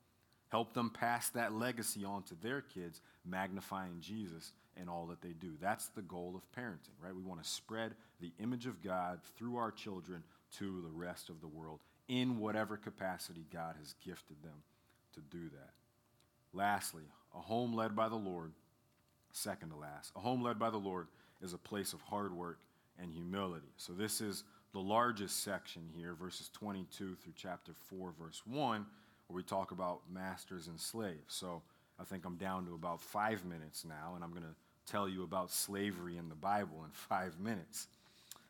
Help 0.49 0.73
them 0.73 0.89
pass 0.89 1.30
that 1.30 1.54
legacy 1.54 2.06
on 2.06 2.23
to 2.23 2.36
their 2.36 2.62
kids, 2.62 3.01
magnifying 3.25 3.97
Jesus 3.99 4.54
in 4.79 4.89
all 4.89 5.05
that 5.07 5.21
they 5.21 5.33
do. 5.33 5.53
That's 5.61 5.88
the 5.89 6.01
goal 6.01 6.35
of 6.35 6.59
parenting, 6.59 6.95
right? 7.01 7.15
We 7.15 7.21
want 7.21 7.41
to 7.41 7.49
spread 7.49 7.93
the 8.19 8.31
image 8.39 8.65
of 8.65 8.81
God 8.81 9.19
through 9.38 9.57
our 9.57 9.71
children 9.71 10.23
to 10.57 10.81
the 10.81 10.91
rest 10.91 11.29
of 11.29 11.41
the 11.41 11.47
world 11.47 11.79
in 12.07 12.39
whatever 12.39 12.77
capacity 12.77 13.45
God 13.51 13.75
has 13.79 13.95
gifted 14.05 14.41
them 14.43 14.63
to 15.13 15.21
do 15.21 15.49
that. 15.49 15.71
Lastly, 16.53 17.03
a 17.35 17.39
home 17.39 17.73
led 17.73 17.95
by 17.95 18.09
the 18.09 18.15
Lord, 18.15 18.51
second 19.31 19.69
to 19.69 19.75
last, 19.75 20.11
a 20.15 20.19
home 20.19 20.41
led 20.41 20.59
by 20.59 20.69
the 20.69 20.77
Lord 20.77 21.07
is 21.41 21.53
a 21.53 21.57
place 21.57 21.93
of 21.93 22.01
hard 22.01 22.33
work 22.33 22.59
and 22.99 23.11
humility. 23.11 23.73
So 23.77 23.93
this 23.93 24.21
is 24.21 24.43
the 24.73 24.79
largest 24.79 25.43
section 25.43 25.83
here, 25.95 26.13
verses 26.13 26.49
22 26.53 27.15
through 27.15 27.33
chapter 27.35 27.73
4, 27.89 28.13
verse 28.19 28.41
1, 28.45 28.85
where 29.27 29.35
we 29.35 29.43
talk 29.43 29.71
about 29.71 30.01
masters 30.11 30.67
and 30.67 30.79
slaves. 30.79 31.19
So 31.27 31.61
I 31.99 32.03
think 32.03 32.25
I'm 32.25 32.35
down 32.35 32.65
to 32.65 32.73
about 32.73 33.01
five 33.01 33.45
minutes 33.45 33.85
now, 33.85 34.13
and 34.15 34.23
I'm 34.23 34.31
going 34.31 34.43
to 34.43 34.55
tell 34.86 35.08
you 35.08 35.24
about 35.24 35.52
slavery 35.52 36.17
in 36.17 36.30
the 36.30 36.36
Bible 36.36 36.84
in 36.84 36.91
five 36.91 37.39
minutes. 37.39 37.88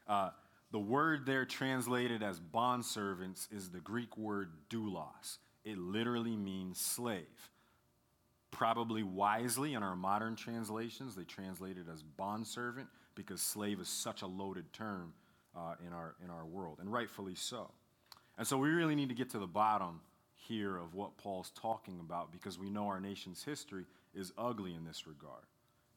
Uh, 0.08 0.30
the 0.72 0.80
word 0.80 1.26
there 1.26 1.46
translated 1.46 2.22
as 2.22 2.40
bondservants 2.40 3.48
is 3.52 3.70
the 3.70 3.80
Greek 3.80 4.18
word 4.18 4.50
doulos. 4.70 5.38
It 5.64 5.78
literally 5.78 6.36
means 6.36 6.80
slave. 6.80 7.50
Probably 8.52 9.04
wisely 9.04 9.74
in 9.74 9.84
our 9.84 9.96
modern 9.96 10.36
translations, 10.36 11.16
they 11.16 11.24
translate 11.24 11.78
it 11.78 11.86
as 11.92 12.04
bondservant 12.04 12.88
because 13.16 13.42
slave 13.42 13.80
is 13.80 13.88
such 13.88 14.22
a 14.22 14.28
loaded 14.28 14.72
term 14.74 15.14
uh, 15.56 15.76
in, 15.86 15.94
our, 15.94 16.16
in 16.24 16.30
our 16.30 16.46
world, 16.46 16.78
and 16.80 16.92
rightfully 16.92 17.36
so. 17.36 17.72
And 18.38 18.46
so 18.46 18.58
we 18.58 18.70
really 18.70 18.96
need 18.96 19.10
to 19.10 19.16
get 19.16 19.30
to 19.32 19.40
the 19.40 19.48
bottom 19.48 20.02
here 20.36 20.78
of 20.78 20.94
what 20.94 21.18
Paul's 21.18 21.52
talking 21.60 22.00
about 22.00 22.32
because 22.32 22.60
we 22.60 22.70
know 22.70 22.88
our 22.88 23.00
nation's 23.00 23.44
history 23.44 23.86
is 24.14 24.32
ugly 24.38 24.76
in 24.76 24.86
this 24.86 25.08
regard. 25.08 25.44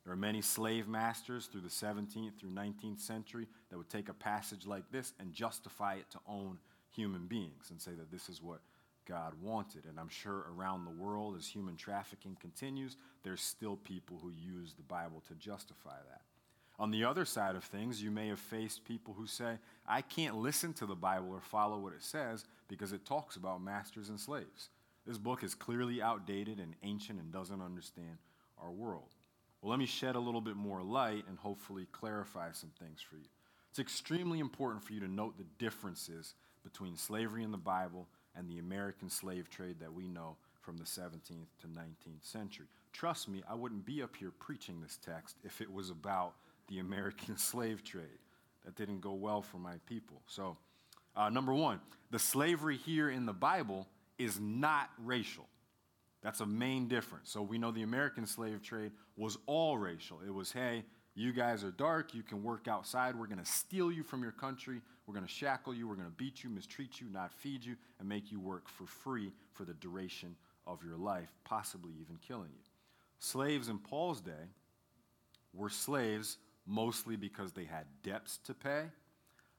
There 0.09 0.15
are 0.15 0.17
many 0.17 0.41
slave 0.41 0.89
masters 0.89 1.49
through 1.49 1.61
the 1.61 1.69
17th 1.69 2.39
through 2.39 2.49
19th 2.49 2.99
century 2.99 3.47
that 3.69 3.77
would 3.77 3.91
take 3.91 4.09
a 4.09 4.15
passage 4.15 4.65
like 4.67 4.91
this 4.91 5.13
and 5.21 5.35
justify 5.35 5.97
it 5.97 6.11
to 6.13 6.19
own 6.27 6.61
human 6.89 7.27
beings 7.27 7.67
and 7.69 7.79
say 7.79 7.91
that 7.91 8.11
this 8.11 8.31
is 8.31 8.43
what 8.43 8.61
God 9.07 9.35
wanted. 9.43 9.85
And 9.85 10.01
I'm 10.01 10.09
sure 10.09 10.47
around 10.57 10.87
the 10.87 11.03
world, 11.03 11.37
as 11.37 11.47
human 11.47 11.77
trafficking 11.77 12.39
continues, 12.41 12.97
there's 13.23 13.43
still 13.43 13.77
people 13.77 14.19
who 14.23 14.31
use 14.31 14.73
the 14.73 14.83
Bible 14.83 15.23
to 15.29 15.35
justify 15.35 15.99
that. 16.11 16.23
On 16.79 16.91
the 16.91 17.05
other 17.05 17.27
side 17.27 17.55
of 17.55 17.65
things, 17.65 18.03
you 18.03 18.11
may 18.11 18.29
have 18.29 18.39
faced 18.39 18.87
people 18.87 19.13
who 19.13 19.27
say, 19.27 19.59
I 19.87 20.01
can't 20.01 20.37
listen 20.37 20.73
to 20.73 20.87
the 20.87 20.97
Bible 20.97 21.33
or 21.33 21.43
follow 21.43 21.77
what 21.77 21.93
it 21.93 22.03
says 22.03 22.47
because 22.67 22.95
it 22.95 23.05
talks 23.05 23.37
about 23.37 23.61
masters 23.61 24.09
and 24.09 24.19
slaves. 24.19 24.71
This 25.07 25.19
book 25.19 25.45
is 25.45 25.55
clearly 25.55 26.01
outdated 26.01 26.61
and 26.61 26.77
ancient 26.83 27.21
and 27.21 27.31
doesn't 27.31 27.61
understand 27.61 28.17
our 28.57 28.71
world. 28.71 29.11
Well, 29.61 29.71
let 29.71 29.79
me 29.79 29.87
shed 29.87 30.15
a 30.15 30.21
little 30.21 30.41
bit 30.41 30.57
more 30.57 30.83
light 30.83 31.25
and 31.29 31.39
hopefully 31.39 31.87
clarify 31.91 32.53
some 32.53 32.71
things 32.79 33.01
for 33.01 33.17
you. 33.17 33.29
It's 33.71 33.79
extremely 33.79 34.39
important 34.39 34.85
for 34.85 34.93
you 34.93 35.01
to 35.01 35.09
note 35.09 35.37
the 35.37 35.47
differences 35.59 36.35
between 36.63 36.97
slavery 36.97 37.43
in 37.43 37.51
the 37.51 37.59
Bible 37.59 38.07
and 38.37 38.49
the 38.49 38.59
American 38.59 39.11
slave 39.11 39.51
trade 39.51 39.77
that 39.81 39.93
we 39.93 40.07
know 40.07 40.37
from 40.61 40.77
the 40.77 40.85
17th 40.85 41.49
to 41.61 41.67
19th 41.67 42.23
century. 42.23 42.67
Trust 42.93 43.29
me, 43.29 43.43
I 43.49 43.55
wouldn't 43.55 43.85
be 43.85 44.03
up 44.03 44.15
here 44.17 44.31
preaching 44.39 44.81
this 44.81 44.99
text 45.05 45.37
if 45.45 45.61
it 45.61 45.73
was 45.73 45.91
about 45.91 46.35
the 46.69 46.79
American 46.79 47.37
slave 47.39 47.83
trade. 47.83 48.19
That 48.65 48.77
didn't 48.77 49.01
go 49.01 49.13
well 49.13 49.43
for 49.43 49.59
my 49.59 49.77
people. 49.87 50.21
So, 50.27 50.57
uh, 51.17 51.31
number 51.31 51.55
one, 51.55 51.81
the 52.11 52.19
slavery 52.19 52.77
here 52.77 53.11
in 53.11 53.27
the 53.27 53.33
Bible 53.33 53.87
is 54.19 54.39
not 54.41 54.91
racial. 55.03 55.48
That's 56.23 56.41
a 56.41 56.47
main 56.47 56.89
difference. 56.89 57.31
So, 57.31 57.43
we 57.43 57.59
know 57.59 57.71
the 57.71 57.83
American 57.83 58.27
slave 58.27 58.63
trade 58.63 58.93
was 59.17 59.39
all 59.47 59.79
racial. 59.79 60.21
It 60.27 60.35
was, 60.35 60.53
hey, 60.53 60.85
you 61.19 61.33
guys 61.33 61.65
are 61.65 61.73
dark, 61.73 62.15
you 62.15 62.23
can 62.23 62.45
work 62.45 62.69
outside, 62.69 63.17
we're 63.17 63.27
going 63.27 63.41
to 63.41 63.45
steal 63.45 63.91
you 63.91 64.05
from 64.05 64.23
your 64.23 64.33
country, 64.33 64.81
we're 65.07 65.15
going 65.15 65.27
to 65.27 65.33
shackle 65.33 65.75
you, 65.75 65.89
we're 65.89 65.97
going 65.97 66.07
to 66.07 66.15
beat 66.15 66.45
you, 66.45 66.51
mistreat 66.51 67.01
you, 67.01 67.09
not 67.11 67.33
feed 67.33 67.65
you, 67.65 67.75
and 67.99 68.09
make 68.09 68.31
you 68.31 68.39
work 68.39 68.69
for 68.69 68.87
free 68.87 69.33
for 69.53 69.65
the 69.65 69.75
duration 69.75 70.37
of 70.65 70.85
your 70.85 70.97
life, 70.97 71.29
possibly 71.45 71.93
even 72.01 72.17
killing 72.19 72.51
you. 72.53 72.63
Slaves 73.19 73.69
in 73.69 73.79
Paul's 73.79 74.21
day 74.21 74.53
were 75.53 75.71
slaves 75.71 76.39
mostly 76.67 77.17
because 77.17 77.53
they 77.53 77.65
had 77.65 77.87
debts 78.05 78.39
to 78.45 78.55
pay, 78.55 78.85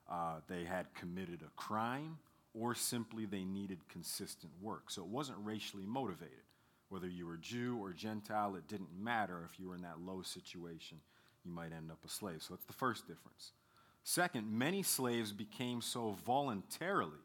uh, 0.09 0.35
they 0.47 0.63
had 0.63 0.93
committed 0.93 1.41
a 1.41 1.49
crime, 1.59 2.17
or 2.53 2.73
simply 2.73 3.25
they 3.25 3.43
needed 3.43 3.79
consistent 3.89 4.51
work. 4.61 4.89
So 4.89 5.01
it 5.01 5.09
wasn't 5.09 5.39
racially 5.43 5.85
motivated. 5.85 6.39
Whether 6.89 7.07
you 7.07 7.27
were 7.27 7.37
Jew 7.37 7.77
or 7.79 7.93
Gentile, 7.93 8.55
it 8.55 8.67
didn't 8.67 8.89
matter 8.97 9.47
if 9.49 9.59
you 9.59 9.69
were 9.69 9.75
in 9.75 9.83
that 9.83 10.01
low 10.01 10.21
situation, 10.23 10.97
you 11.45 11.51
might 11.51 11.71
end 11.71 11.91
up 11.91 11.99
a 12.03 12.09
slave. 12.09 12.41
So 12.41 12.53
that's 12.53 12.65
the 12.65 12.73
first 12.73 13.07
difference. 13.07 13.51
Second, 14.03 14.51
many 14.51 14.81
slaves 14.81 15.31
became 15.31 15.81
so 15.81 16.15
voluntarily, 16.25 17.19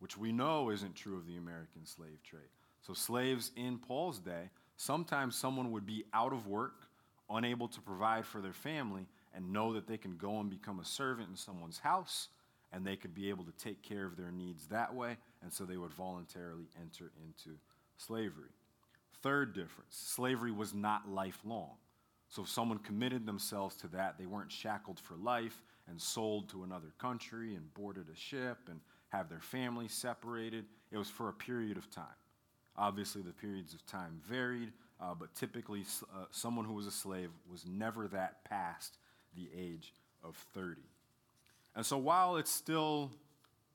which 0.00 0.18
we 0.18 0.32
know 0.32 0.70
isn't 0.70 0.94
true 0.94 1.16
of 1.16 1.26
the 1.26 1.36
American 1.36 1.86
slave 1.86 2.22
trade. 2.22 2.42
So, 2.82 2.94
slaves 2.94 3.52
in 3.56 3.78
Paul's 3.78 4.18
day, 4.18 4.50
sometimes 4.76 5.36
someone 5.36 5.70
would 5.72 5.86
be 5.86 6.04
out 6.12 6.32
of 6.32 6.46
work, 6.46 6.88
unable 7.28 7.68
to 7.68 7.80
provide 7.80 8.26
for 8.26 8.40
their 8.40 8.52
family, 8.52 9.06
and 9.34 9.52
know 9.52 9.72
that 9.74 9.86
they 9.86 9.98
can 9.98 10.16
go 10.16 10.40
and 10.40 10.50
become 10.50 10.80
a 10.80 10.84
servant 10.84 11.28
in 11.28 11.36
someone's 11.36 11.78
house, 11.78 12.28
and 12.72 12.86
they 12.86 12.96
could 12.96 13.14
be 13.14 13.28
able 13.28 13.44
to 13.44 13.52
take 13.52 13.82
care 13.82 14.06
of 14.06 14.16
their 14.16 14.32
needs 14.32 14.66
that 14.66 14.94
way, 14.94 15.16
and 15.42 15.52
so 15.52 15.64
they 15.64 15.76
would 15.76 15.92
voluntarily 15.92 16.68
enter 16.80 17.12
into 17.24 17.58
slavery. 17.96 18.50
Third 19.22 19.54
difference 19.54 19.96
slavery 19.96 20.52
was 20.52 20.74
not 20.74 21.08
lifelong. 21.08 21.76
So 22.28 22.42
if 22.42 22.48
someone 22.48 22.78
committed 22.78 23.26
themselves 23.26 23.76
to 23.76 23.88
that, 23.88 24.16
they 24.16 24.26
weren't 24.26 24.52
shackled 24.52 25.00
for 25.00 25.16
life 25.16 25.62
and 25.88 26.00
sold 26.00 26.48
to 26.50 26.62
another 26.62 26.92
country 26.98 27.56
and 27.56 27.74
boarded 27.74 28.06
a 28.12 28.16
ship 28.16 28.58
and 28.68 28.80
have 29.08 29.28
their 29.28 29.40
family 29.40 29.88
separated. 29.88 30.64
It 30.92 30.98
was 30.98 31.08
for 31.08 31.28
a 31.28 31.32
period 31.32 31.76
of 31.76 31.90
time. 31.90 32.06
Obviously, 32.76 33.22
the 33.22 33.32
periods 33.32 33.74
of 33.74 33.84
time 33.84 34.20
varied, 34.26 34.72
uh, 35.00 35.14
but 35.14 35.34
typically, 35.34 35.84
uh, 36.14 36.26
someone 36.30 36.64
who 36.64 36.74
was 36.74 36.86
a 36.86 36.92
slave 36.92 37.30
was 37.50 37.66
never 37.66 38.06
that 38.08 38.44
past 38.44 38.96
the 39.34 39.48
age 39.56 39.92
of 40.22 40.36
30. 40.54 40.80
And 41.74 41.84
so, 41.84 41.98
while 41.98 42.36
it's 42.36 42.50
still 42.50 43.10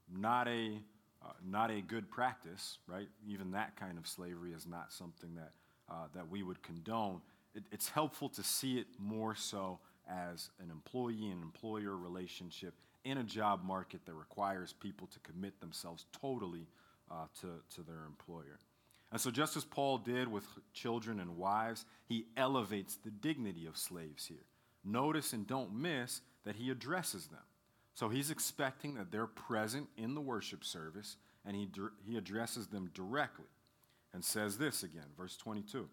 not 0.10 0.48
a 0.48 0.80
uh, 1.26 1.32
not 1.44 1.72
a 1.72 1.82
good 1.82 2.10
practice, 2.10 2.78
right? 2.88 3.08
Even 3.28 3.52
that 3.52 3.76
kind 3.76 3.98
of 3.98 4.08
slavery 4.08 4.52
is 4.54 4.68
not 4.68 4.92
something 4.92 5.36
that 5.36 5.52
uh, 5.90 6.08
that 6.14 6.30
we 6.30 6.44
would 6.44 6.62
condone. 6.64 7.22
It, 7.54 7.64
it's 7.72 7.90
helpful 7.90 8.30
to 8.30 8.44
see 8.44 8.78
it 8.78 8.88
more 9.00 9.36
so 9.36 9.80
as 10.10 10.50
an 10.60 10.70
employee 10.70 11.30
and 11.32 11.42
employer 11.42 11.96
relationship 11.96 12.74
in 13.04 13.20
a 13.20 13.24
job 13.24 13.64
market 13.64 14.06
that 14.06 14.14
requires 14.14 14.74
people 14.74 15.08
to 15.08 15.20
commit 15.20 15.60
themselves 15.62 16.06
totally 16.20 16.68
uh, 17.12 17.26
to, 17.42 17.48
to 17.76 17.82
their 17.84 18.06
employer. 18.08 18.60
And 19.12 19.22
so, 19.22 19.32
just 19.32 19.56
as 19.56 19.64
Paul 19.64 20.00
did 20.00 20.28
with 20.28 20.46
children 20.74 21.20
and 21.20 21.38
wives, 21.38 21.86
he 22.08 22.26
elevates 22.36 22.98
the 22.98 23.12
dignity 23.12 23.68
of 23.68 23.78
slaves 23.78 24.26
here. 24.26 24.46
Notice 24.84 25.34
and 25.34 25.48
don't 25.48 25.74
miss 25.74 26.22
that 26.44 26.56
he 26.56 26.70
addresses 26.70 27.28
them. 27.28 27.40
So, 27.96 28.10
he's 28.10 28.30
expecting 28.30 28.96
that 28.96 29.12
they're 29.12 29.26
present 29.26 29.88
in 29.98 30.14
the 30.14 30.22
worship 30.22 30.64
service, 30.64 31.16
and 31.46 31.56
he, 31.56 31.70
he 32.06 32.18
addresses 32.18 32.68
them 32.68 32.92
directly 32.94 33.46
and 34.14 34.24
says 34.24 34.58
this 34.58 34.84
again, 34.84 35.08
verse 35.18 35.36
22 35.38 35.90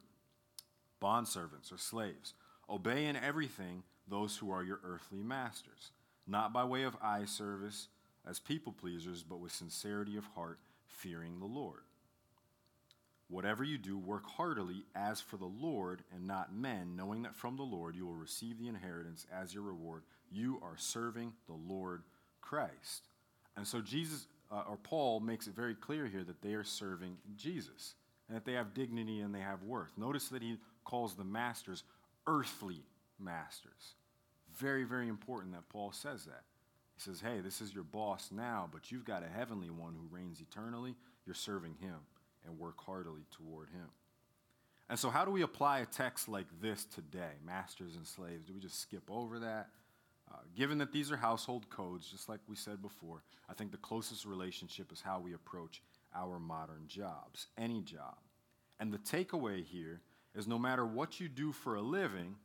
Bondservants 1.01 1.73
or 1.73 1.79
slaves, 1.79 2.35
obey 2.69 3.07
in 3.07 3.17
everything 3.17 3.83
those 4.09 4.37
who 4.37 4.51
are 4.51 4.62
your 4.62 4.81
earthly 4.85 5.23
masters, 5.23 5.91
not 6.27 6.53
by 6.53 6.65
way 6.65 6.83
of 6.83 6.97
eye 7.03 7.25
service 7.25 7.88
as 8.29 8.38
people 8.38 8.73
pleasers, 8.73 9.23
but 9.23 9.41
with 9.41 9.53
sincerity 9.53 10.17
of 10.17 10.25
heart, 10.37 10.59
fearing 10.87 11.41
the 11.41 11.47
Lord. 11.47 11.81
Whatever 13.29 13.65
you 13.65 13.79
do, 13.79 13.99
work 13.99 14.27
heartily 14.27 14.85
as 14.95 15.21
for 15.21 15.38
the 15.38 15.47
Lord 15.47 16.03
and 16.15 16.27
not 16.27 16.55
men, 16.55 16.95
knowing 16.97 17.23
that 17.23 17.35
from 17.35 17.57
the 17.57 17.62
Lord 17.62 17.97
you 17.97 18.07
will 18.07 18.15
receive 18.15 18.59
the 18.59 18.69
inheritance 18.69 19.27
as 19.33 19.55
your 19.55 19.62
reward. 19.62 20.03
You 20.33 20.59
are 20.62 20.77
serving 20.77 21.33
the 21.47 21.55
Lord 21.55 22.03
Christ. 22.40 23.09
And 23.57 23.66
so 23.66 23.81
Jesus 23.81 24.27
uh, 24.51 24.62
or 24.68 24.77
Paul 24.77 25.21
makes 25.21 25.47
it 25.47 25.55
very 25.55 25.75
clear 25.75 26.07
here 26.07 26.25
that 26.25 26.42
they 26.42 26.55
are 26.55 26.64
serving 26.64 27.16
Jesus 27.37 27.95
and 28.29 28.37
that 28.37 28.45
they 28.45 28.53
have 28.53 28.75
dignity 28.75 29.21
and 29.21 29.35
they 29.35 29.40
have 29.40 29.62
worth. 29.62 29.92
Notice 29.97 30.29
that 30.29 30.42
he 30.42 30.59
calls 30.85 31.14
the 31.14 31.25
masters 31.25 31.85
earthly 32.27 32.83
masters. 33.18 33.95
Very, 34.57 34.85
very 34.85 35.09
important 35.09 35.55
that 35.55 35.68
Paul 35.68 35.92
says 35.92 36.25
that. 36.25 36.42
He 36.95 37.01
says, 37.01 37.21
hey, 37.21 37.40
this 37.40 37.61
is 37.61 37.75
your 37.75 37.85
boss 37.85 38.29
now, 38.31 38.68
but 38.71 38.92
you've 38.92 39.07
got 39.07 39.23
a 39.23 39.29
heavenly 39.29 39.71
one 39.71 39.95
who 39.95 40.14
reigns 40.14 40.40
eternally. 40.40 40.95
You're 41.25 41.35
serving 41.35 41.77
him 41.81 41.97
and 42.47 42.59
work 42.59 42.81
heartily 42.85 43.23
toward 43.31 43.71
him. 43.71 43.88
And 44.90 44.99
so, 44.99 45.09
how 45.09 45.25
do 45.25 45.31
we 45.31 45.40
apply 45.40 45.79
a 45.79 45.87
text 45.87 46.29
like 46.29 46.47
this 46.61 46.85
today, 46.85 47.31
masters 47.47 47.97
and 47.97 48.07
slaves? 48.07 48.45
Do 48.45 48.53
we 48.53 48.61
just 48.61 48.81
skip 48.81 49.05
over 49.09 49.38
that? 49.38 49.68
Uh, 50.33 50.37
given 50.57 50.79
that 50.79 50.92
these 50.92 51.12
are 51.12 51.16
household 51.16 51.68
codes, 51.68 52.09
just 52.11 52.29
like 52.29 52.40
we 52.49 52.57
said 52.57 52.81
before, 52.81 53.23
I 53.49 53.55
think 53.55 53.71
the 53.71 53.77
closest 53.79 54.25
relationship 54.25 54.90
is 54.92 55.01
how 55.01 55.21
we 55.21 55.35
approach 55.35 55.83
our 56.14 56.38
modern 56.38 56.85
jobs, 56.87 57.49
any 57.59 57.83
job. 57.83 58.16
And 58.81 58.92
the 58.92 58.99
takeaway 58.99 59.64
here 59.64 60.01
is 60.35 60.47
no 60.47 60.59
matter 60.59 60.87
what 60.87 61.21
you 61.21 61.29
do 61.29 61.53
for 61.53 61.75
a 61.75 61.83
living, 61.83 62.37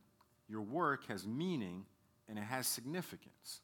your 0.48 0.62
work 0.62 1.06
has 1.06 1.26
meaning 1.26 1.84
and 2.28 2.38
it 2.38 2.44
has 2.44 2.66
significance. 2.66 3.60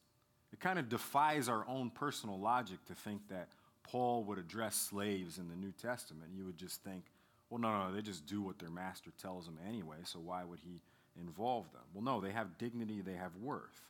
It 0.53 0.61
kind 0.61 0.79
of 0.79 0.89
defies 0.89 1.49
our 1.49 1.67
own 1.69 1.91
personal 1.91 2.39
logic 2.39 2.85
to 2.87 2.95
think 2.95 3.29
that 3.29 3.49
Paul 3.83 4.25
would 4.25 4.39
address 4.39 4.77
slaves 4.77 5.39
in 5.39 5.49
the 5.49 5.57
New 5.57 5.73
Testament. 5.73 6.31
You 6.35 6.47
would 6.47 6.57
just 6.57 6.83
think, 6.83 7.05
well, 7.51 7.61
no, 7.61 7.87
no, 7.87 7.95
they 7.95 8.01
just 8.01 8.27
do 8.27 8.41
what 8.41 8.59
their 8.59 8.71
master 8.71 9.11
tells 9.21 9.45
them 9.45 9.59
anyway, 9.69 9.99
so 10.05 10.19
why 10.19 10.45
would 10.45 10.61
he 10.61 10.81
involve 11.21 11.71
them? 11.73 11.83
Well, 11.93 12.05
no, 12.05 12.21
they 12.21 12.33
have 12.33 12.57
dignity, 12.57 13.03
they 13.03 13.15
have 13.15 13.37
worth. 13.37 13.83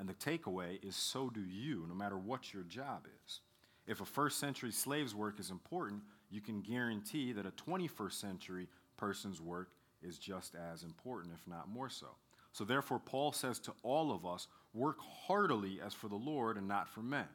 And 0.00 0.08
the 0.08 0.14
takeaway 0.14 0.82
is 0.82 0.96
so 0.96 1.28
do 1.28 1.42
you, 1.42 1.84
no 1.86 1.94
matter 1.94 2.16
what 2.16 2.54
your 2.54 2.62
job 2.62 3.06
is. 3.26 3.40
If 3.86 4.00
a 4.00 4.06
first 4.06 4.38
century 4.40 4.72
slave's 4.72 5.14
work 5.14 5.38
is 5.38 5.50
important, 5.50 6.00
you 6.30 6.40
can 6.40 6.62
guarantee 6.62 7.32
that 7.32 7.44
a 7.44 7.50
21st 7.50 8.12
century 8.12 8.68
person's 8.96 9.42
work 9.42 9.68
is 10.02 10.18
just 10.18 10.54
as 10.54 10.84
important, 10.84 11.34
if 11.34 11.46
not 11.46 11.68
more 11.68 11.90
so. 11.90 12.06
So 12.52 12.64
therefore, 12.64 12.98
Paul 12.98 13.32
says 13.32 13.58
to 13.60 13.74
all 13.82 14.10
of 14.10 14.24
us, 14.24 14.48
work 14.72 14.96
heartily 15.00 15.80
as 15.84 15.92
for 15.92 16.08
the 16.08 16.16
Lord 16.16 16.56
and 16.56 16.66
not 16.66 16.88
for 16.88 17.00
men. 17.00 17.28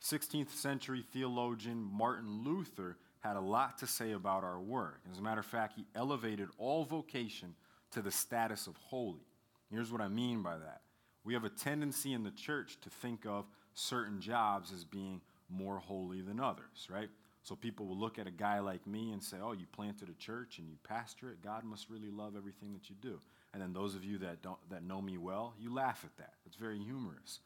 16th 0.00 0.50
century 0.50 1.04
theologian 1.12 1.82
Martin 1.92 2.44
Luther 2.44 2.98
had 3.18 3.36
a 3.36 3.40
lot 3.40 3.78
to 3.78 3.86
say 3.88 4.12
about 4.12 4.44
our 4.44 4.60
work. 4.60 5.00
As 5.10 5.18
a 5.18 5.22
matter 5.22 5.40
of 5.40 5.46
fact, 5.46 5.74
he 5.74 5.86
elevated 5.96 6.48
all 6.56 6.84
vocation 6.84 7.56
to 7.90 8.00
the 8.00 8.12
status 8.12 8.68
of 8.68 8.76
holy. 8.76 9.26
Here's 9.72 9.90
what 9.90 10.00
I 10.00 10.08
mean 10.08 10.40
by 10.40 10.56
that. 10.58 10.82
We 11.24 11.34
have 11.34 11.44
a 11.44 11.50
tendency 11.50 12.12
in 12.12 12.22
the 12.22 12.30
church 12.30 12.78
to 12.82 12.90
think 12.90 13.26
of 13.26 13.46
certain 13.74 14.20
jobs 14.20 14.72
as 14.72 14.84
being 14.84 15.20
more 15.48 15.78
holy 15.78 16.20
than 16.20 16.38
others, 16.38 16.88
right? 16.90 17.08
So 17.42 17.54
people 17.54 17.86
will 17.86 17.98
look 17.98 18.18
at 18.18 18.26
a 18.26 18.30
guy 18.30 18.60
like 18.60 18.86
me 18.86 19.12
and 19.12 19.22
say, 19.22 19.36
Oh, 19.42 19.52
you 19.52 19.66
planted 19.72 20.08
a 20.08 20.14
church 20.14 20.58
and 20.58 20.68
you 20.68 20.76
pastor 20.86 21.30
it. 21.30 21.42
God 21.42 21.64
must 21.64 21.90
really 21.90 22.10
love 22.10 22.34
everything 22.36 22.72
that 22.72 22.88
you 22.88 22.96
do. 23.00 23.20
And 23.52 23.62
then 23.62 23.72
those 23.72 23.94
of 23.94 24.04
you 24.04 24.18
that, 24.18 24.42
don't, 24.42 24.58
that 24.70 24.82
know 24.82 25.00
me 25.00 25.18
well, 25.18 25.54
you 25.58 25.72
laugh 25.72 26.04
at 26.04 26.16
that. 26.16 26.34
It's 26.46 26.56
very 26.56 26.78
humorous. 26.78 27.40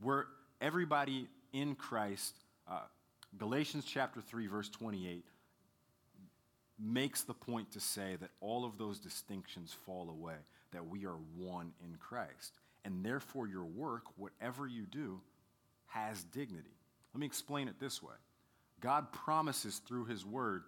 We're, 0.00 0.24
everybody 0.60 1.28
in 1.52 1.74
Christ, 1.74 2.36
uh, 2.70 2.80
Galatians 3.36 3.84
chapter 3.84 4.20
3, 4.20 4.46
verse 4.46 4.68
28, 4.68 5.24
makes 6.78 7.22
the 7.22 7.34
point 7.34 7.70
to 7.72 7.80
say 7.80 8.16
that 8.20 8.30
all 8.40 8.64
of 8.64 8.78
those 8.78 8.98
distinctions 8.98 9.76
fall 9.84 10.08
away, 10.08 10.36
that 10.72 10.86
we 10.86 11.04
are 11.04 11.16
one 11.36 11.72
in 11.84 11.96
Christ. 11.96 12.58
And 12.84 13.04
therefore, 13.04 13.46
your 13.46 13.64
work, 13.64 14.04
whatever 14.16 14.66
you 14.66 14.86
do, 14.86 15.20
has 15.86 16.24
dignity. 16.24 16.76
Let 17.14 17.20
me 17.20 17.26
explain 17.26 17.68
it 17.68 17.78
this 17.78 18.02
way 18.02 18.14
God 18.80 19.12
promises 19.12 19.80
through 19.86 20.06
His 20.06 20.24
Word 20.24 20.64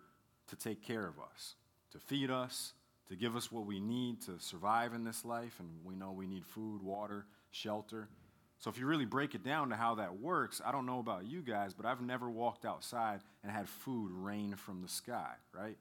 to 0.49 0.57
take 0.57 0.83
care 0.83 1.07
of 1.07 1.19
us, 1.19 1.55
to 1.93 1.99
feed 1.99 2.31
us, 2.31 2.73
to 3.09 3.17
give 3.17 3.37
us 3.37 3.51
what 3.51 3.67
we 3.67 3.81
need 3.81 4.23
to 4.23 4.39
survive 4.39 4.95
in 4.95 5.05
this 5.05 5.25
life. 5.25 5.59
And 5.59 5.69
we 5.85 5.95
know 5.97 6.13
we 6.13 6.27
need 6.27 6.47
food, 6.47 6.83
water, 6.83 7.27
shelter. 7.51 8.09
So 8.59 8.71
if 8.71 8.79
you 8.79 8.87
really 8.87 9.05
break 9.05 9.35
it 9.35 9.45
down 9.45 9.71
to 9.71 9.77
how 9.77 9.97
that 9.97 10.21
works, 10.21 10.63
I 10.65 10.73
don't 10.73 10.87
know 10.87 11.01
about 11.01 11.27
you 11.27 11.43
guys, 11.43 11.75
but 11.75 11.85
I've 11.85 12.01
never 12.01 12.31
walked 12.31 12.65
outside 12.65 13.21
and 13.43 13.53
had 13.53 13.69
food 13.69 14.11
rain 14.13 14.55
from 14.55 14.81
the 14.81 14.89
sky, 14.89 15.33
right? 15.53 15.77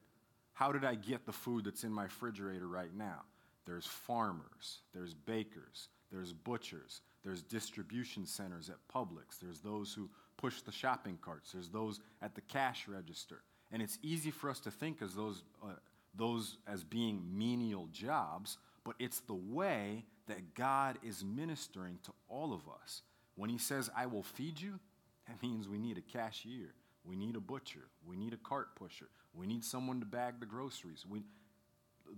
How 0.52 0.70
did 0.70 0.84
I 0.84 0.94
get 0.94 1.24
the 1.24 1.32
food 1.32 1.64
that's 1.64 1.84
in 1.84 1.92
my 1.92 2.04
refrigerator 2.04 2.66
right 2.66 2.94
now? 2.94 3.22
There's 3.64 3.86
farmers, 3.86 4.80
there's 4.92 5.14
bakers, 5.14 5.88
there's 6.14 6.32
butchers, 6.32 7.00
there's 7.24 7.42
distribution 7.42 8.24
centers 8.24 8.70
at 8.70 8.76
Publix, 8.92 9.40
there's 9.42 9.60
those 9.60 9.92
who 9.92 10.08
push 10.36 10.60
the 10.60 10.72
shopping 10.72 11.18
carts, 11.20 11.52
there's 11.52 11.68
those 11.68 12.00
at 12.22 12.34
the 12.34 12.40
cash 12.42 12.86
register. 12.86 13.42
And 13.72 13.82
it's 13.82 13.98
easy 14.02 14.30
for 14.30 14.48
us 14.48 14.60
to 14.60 14.70
think 14.70 15.02
as 15.02 15.14
those, 15.14 15.42
uh, 15.62 15.72
those 16.14 16.58
as 16.68 16.84
being 16.84 17.22
menial 17.36 17.88
jobs, 17.92 18.58
but 18.84 18.94
it's 18.98 19.20
the 19.20 19.34
way 19.34 20.04
that 20.28 20.54
God 20.54 20.98
is 21.02 21.24
ministering 21.24 21.98
to 22.04 22.12
all 22.28 22.52
of 22.52 22.62
us. 22.82 23.02
When 23.34 23.50
He 23.50 23.58
says, 23.58 23.90
I 23.96 24.06
will 24.06 24.22
feed 24.22 24.60
you, 24.60 24.78
that 25.26 25.42
means 25.42 25.68
we 25.68 25.78
need 25.78 25.98
a 25.98 26.02
cashier, 26.02 26.74
we 27.04 27.16
need 27.16 27.34
a 27.34 27.40
butcher, 27.40 27.88
we 28.06 28.16
need 28.16 28.32
a 28.32 28.38
cart 28.38 28.76
pusher, 28.76 29.08
we 29.34 29.46
need 29.46 29.64
someone 29.64 29.98
to 30.00 30.06
bag 30.06 30.38
the 30.38 30.46
groceries. 30.46 31.04
We, 31.08 31.22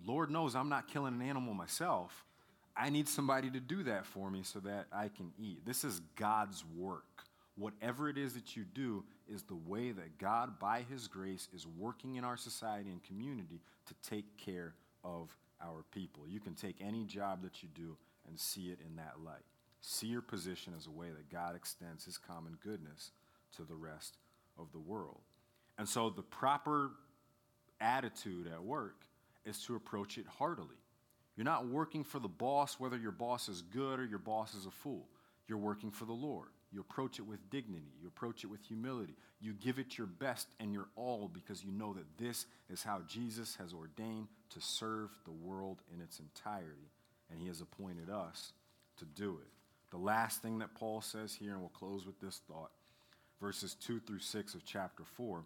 Lord 0.05 0.31
knows 0.31 0.55
I'm 0.55 0.69
not 0.69 0.89
killing 0.89 1.15
an 1.15 1.23
animal 1.23 1.55
myself. 1.55 2.27
I 2.77 2.91
need 2.91 3.09
somebody 3.09 3.51
to 3.51 3.61
do 3.61 3.83
that 3.85 4.05
for 4.05 4.31
me 4.31 4.43
so 4.43 4.61
that 4.61 4.87
I 4.93 5.09
can 5.09 5.33
eat. 5.39 5.65
This 5.65 5.83
is 5.83 6.01
God's 6.17 6.65
work. 6.77 7.25
Whatever 7.57 8.11
it 8.11 8.19
is 8.19 8.35
that 8.35 8.55
you 8.55 8.65
do 8.65 9.03
is 9.27 9.43
the 9.43 9.55
way 9.55 9.93
that 9.93 10.19
God, 10.19 10.59
by 10.59 10.85
His 10.91 11.09
grace, 11.09 11.49
is 11.55 11.67
working 11.67 12.17
in 12.17 12.25
our 12.25 12.37
society 12.37 12.91
and 12.91 13.03
community 13.03 13.63
to 13.87 13.95
take 14.09 14.37
care 14.37 14.75
of 15.03 15.35
our 15.63 15.85
people. 15.91 16.29
You 16.29 16.39
can 16.39 16.55
take 16.55 16.77
any 16.83 17.05
job 17.05 17.43
that 17.43 17.63
you 17.63 17.71
do 17.75 17.97
and 18.29 18.39
see 18.39 18.67
it 18.69 18.81
in 18.87 18.97
that 18.97 19.15
light. 19.25 19.45
See 19.81 20.09
your 20.09 20.21
position 20.21 20.75
as 20.77 20.87
a 20.87 20.91
way 20.91 21.09
that 21.09 21.31
God 21.31 21.57
extends 21.57 22.05
His 22.05 22.19
common 22.19 22.59
goodness 22.63 23.13
to 23.57 23.63
the 23.63 23.75
rest 23.75 24.19
of 24.59 24.71
the 24.73 24.79
world. 24.79 25.21
And 25.79 25.89
so 25.89 26.11
the 26.11 26.23
proper 26.23 26.91
attitude 27.81 28.49
at 28.49 28.63
work 28.63 29.07
is 29.47 29.63
to 29.65 29.77
approach 29.77 30.19
it 30.19 30.27
heartily. 30.39 30.77
You're 31.37 31.45
not 31.45 31.69
working 31.69 32.05
for 32.05 32.19
the 32.19 32.29
boss, 32.29 32.81
whether 32.81 32.97
your 32.97 33.13
boss 33.13 33.49
is 33.49 33.63
good 33.63 34.01
or 34.01 34.05
your 34.05 34.19
boss 34.19 34.55
is 34.55 34.67
a 34.67 34.71
fool. 34.71 35.07
You're 35.49 35.59
working 35.59 35.91
for 35.91 36.07
the 36.07 36.13
Lord. 36.13 36.49
You 36.73 36.81
approach 36.81 37.19
it 37.19 37.27
with 37.27 37.51
dignity. 37.51 37.93
You 38.01 38.09
approach 38.09 38.43
it 38.43 38.49
with 38.49 38.63
humility. 38.63 39.15
You 39.41 39.53
give 39.53 39.79
it 39.79 39.99
your 39.99 40.07
best 40.07 40.49
and 40.59 40.73
your 40.73 40.89
all 40.97 41.31
because 41.33 41.63
you 41.63 41.71
know 41.71 41.93
that 41.93 42.19
this 42.19 42.47
is 42.71 42.83
how 42.83 43.01
Jesus 43.07 43.57
has 43.57 43.73
ordained 43.73 44.29
to 44.51 44.61
serve 44.61 45.11
the 45.25 45.33
world 45.33 45.83
in 45.95 46.01
its 46.01 46.19
entirety. 46.19 46.91
And 47.31 47.41
he 47.41 47.49
has 47.49 47.61
appointed 47.61 48.11
us 48.11 48.53
to 48.99 49.05
do 49.05 49.39
it. 49.43 49.49
The 49.91 49.99
last 49.99 50.43
thing 50.43 50.59
that 50.59 50.75
Paul 50.75 51.01
says 51.01 51.35
here, 51.35 51.53
and 51.53 51.61
we'll 51.61 51.69
close 51.69 52.07
with 52.07 52.19
this 52.21 52.41
thought 52.49 52.71
verses 53.41 53.77
2 53.87 54.01
through 54.01 54.19
6 54.19 54.55
of 54.55 54.65
chapter 54.65 55.05
4 55.17 55.45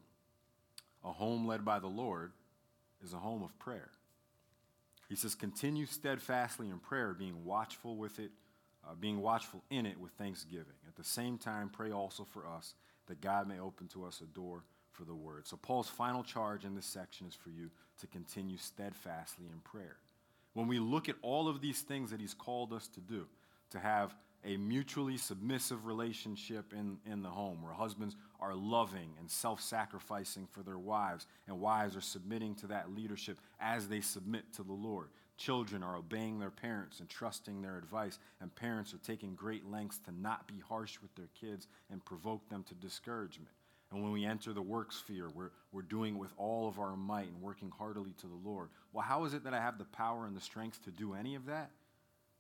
a 1.05 1.13
home 1.13 1.47
led 1.47 1.65
by 1.65 1.79
the 1.79 1.87
Lord 1.87 2.33
is 3.03 3.15
a 3.15 3.19
home 3.19 3.43
of 3.43 3.59
prayer. 3.59 3.89
He 5.11 5.17
says, 5.17 5.35
continue 5.35 5.87
steadfastly 5.87 6.69
in 6.69 6.79
prayer, 6.79 7.13
being 7.13 7.45
watchful 7.45 7.97
with 7.97 8.21
it, 8.21 8.31
uh, 8.89 8.95
being 8.95 9.21
watchful 9.21 9.65
in 9.69 9.85
it 9.85 9.99
with 9.99 10.13
thanksgiving. 10.13 10.79
At 10.87 10.95
the 10.95 11.03
same 11.03 11.37
time, 11.37 11.69
pray 11.69 11.91
also 11.91 12.25
for 12.25 12.47
us 12.47 12.75
that 13.09 13.21
God 13.21 13.49
may 13.49 13.59
open 13.59 13.89
to 13.89 14.05
us 14.05 14.21
a 14.21 14.27
door 14.27 14.63
for 14.93 15.05
the 15.05 15.15
word. 15.15 15.49
So, 15.49 15.57
Paul's 15.57 15.89
final 15.89 16.23
charge 16.23 16.65
in 16.65 16.77
this 16.77 16.87
section 16.87 17.27
is 17.27 17.35
for 17.35 17.51
you 17.51 17.71
to 18.01 18.07
continue 18.07 18.57
steadfastly 18.57 19.47
in 19.53 19.59
prayer. 19.61 19.97
When 20.55 20.69
we 20.69 20.79
look 20.79 21.09
at 21.09 21.17
all 21.23 21.49
of 21.49 21.61
these 21.61 21.81
things 21.81 22.13
that 22.13 22.21
he's 22.21 22.35
called 22.35 22.73
us 22.73 22.87
to 22.89 23.01
do, 23.01 23.27
to 23.71 23.81
have 23.81 24.15
a 24.45 24.57
mutually 24.57 25.17
submissive 25.17 25.87
relationship 25.87 26.73
in, 26.73 26.99
in 27.11 27.23
the 27.23 27.29
home 27.29 27.63
where 27.63 27.73
husbands 27.73 28.17
are 28.41 28.55
loving 28.55 29.11
and 29.19 29.31
self 29.31 29.61
sacrificing 29.61 30.47
for 30.51 30.63
their 30.63 30.79
wives, 30.79 31.27
and 31.47 31.61
wives 31.61 31.97
are 31.97 32.01
submitting 32.01 32.55
to 32.57 32.67
that 32.69 32.95
leadership 32.95 33.39
as 33.61 33.89
they 33.89 34.01
submit 34.01 34.53
to 34.55 34.63
the 34.63 34.73
Lord. 34.73 35.09
Children 35.37 35.83
are 35.83 35.97
obeying 35.97 36.39
their 36.39 36.51
parents 36.51 37.01
and 37.01 37.09
trusting 37.09 37.63
their 37.63 37.79
advice, 37.79 38.19
and 38.41 38.55
parents 38.55 38.93
are 38.93 38.99
taking 38.99 39.35
great 39.35 39.71
lengths 39.71 39.99
to 40.05 40.13
not 40.13 40.47
be 40.47 40.61
harsh 40.69 40.99
with 41.01 41.15
their 41.15 41.31
kids 41.39 41.67
and 41.91 42.05
provoke 42.05 42.49
them 42.49 42.63
to 42.65 42.75
discouragement. 42.75 43.51
And 43.91 44.03
when 44.03 44.13
we 44.13 44.25
enter 44.25 44.53
the 44.53 44.63
work 44.63 44.93
sphere, 44.93 45.29
we're, 45.35 45.51
we're 45.73 45.83
doing 45.83 46.15
it 46.15 46.19
with 46.19 46.33
all 46.37 46.69
of 46.69 46.79
our 46.79 46.95
might 46.95 47.29
and 47.29 47.43
working 47.43 47.73
heartily 47.77 48.15
to 48.19 48.27
the 48.27 48.49
Lord. 48.49 48.69
Well, 48.93 49.03
how 49.03 49.25
is 49.25 49.35
it 49.35 49.45
that 49.45 49.55
I 49.55 49.61
have 49.61 49.79
the 49.79 49.85
power 49.85 50.27
and 50.27 50.37
the 50.37 50.41
strength 50.41 50.85
to 50.85 50.91
do 50.91 51.15
any 51.15 51.35
of 51.35 51.47
that? 51.47 51.71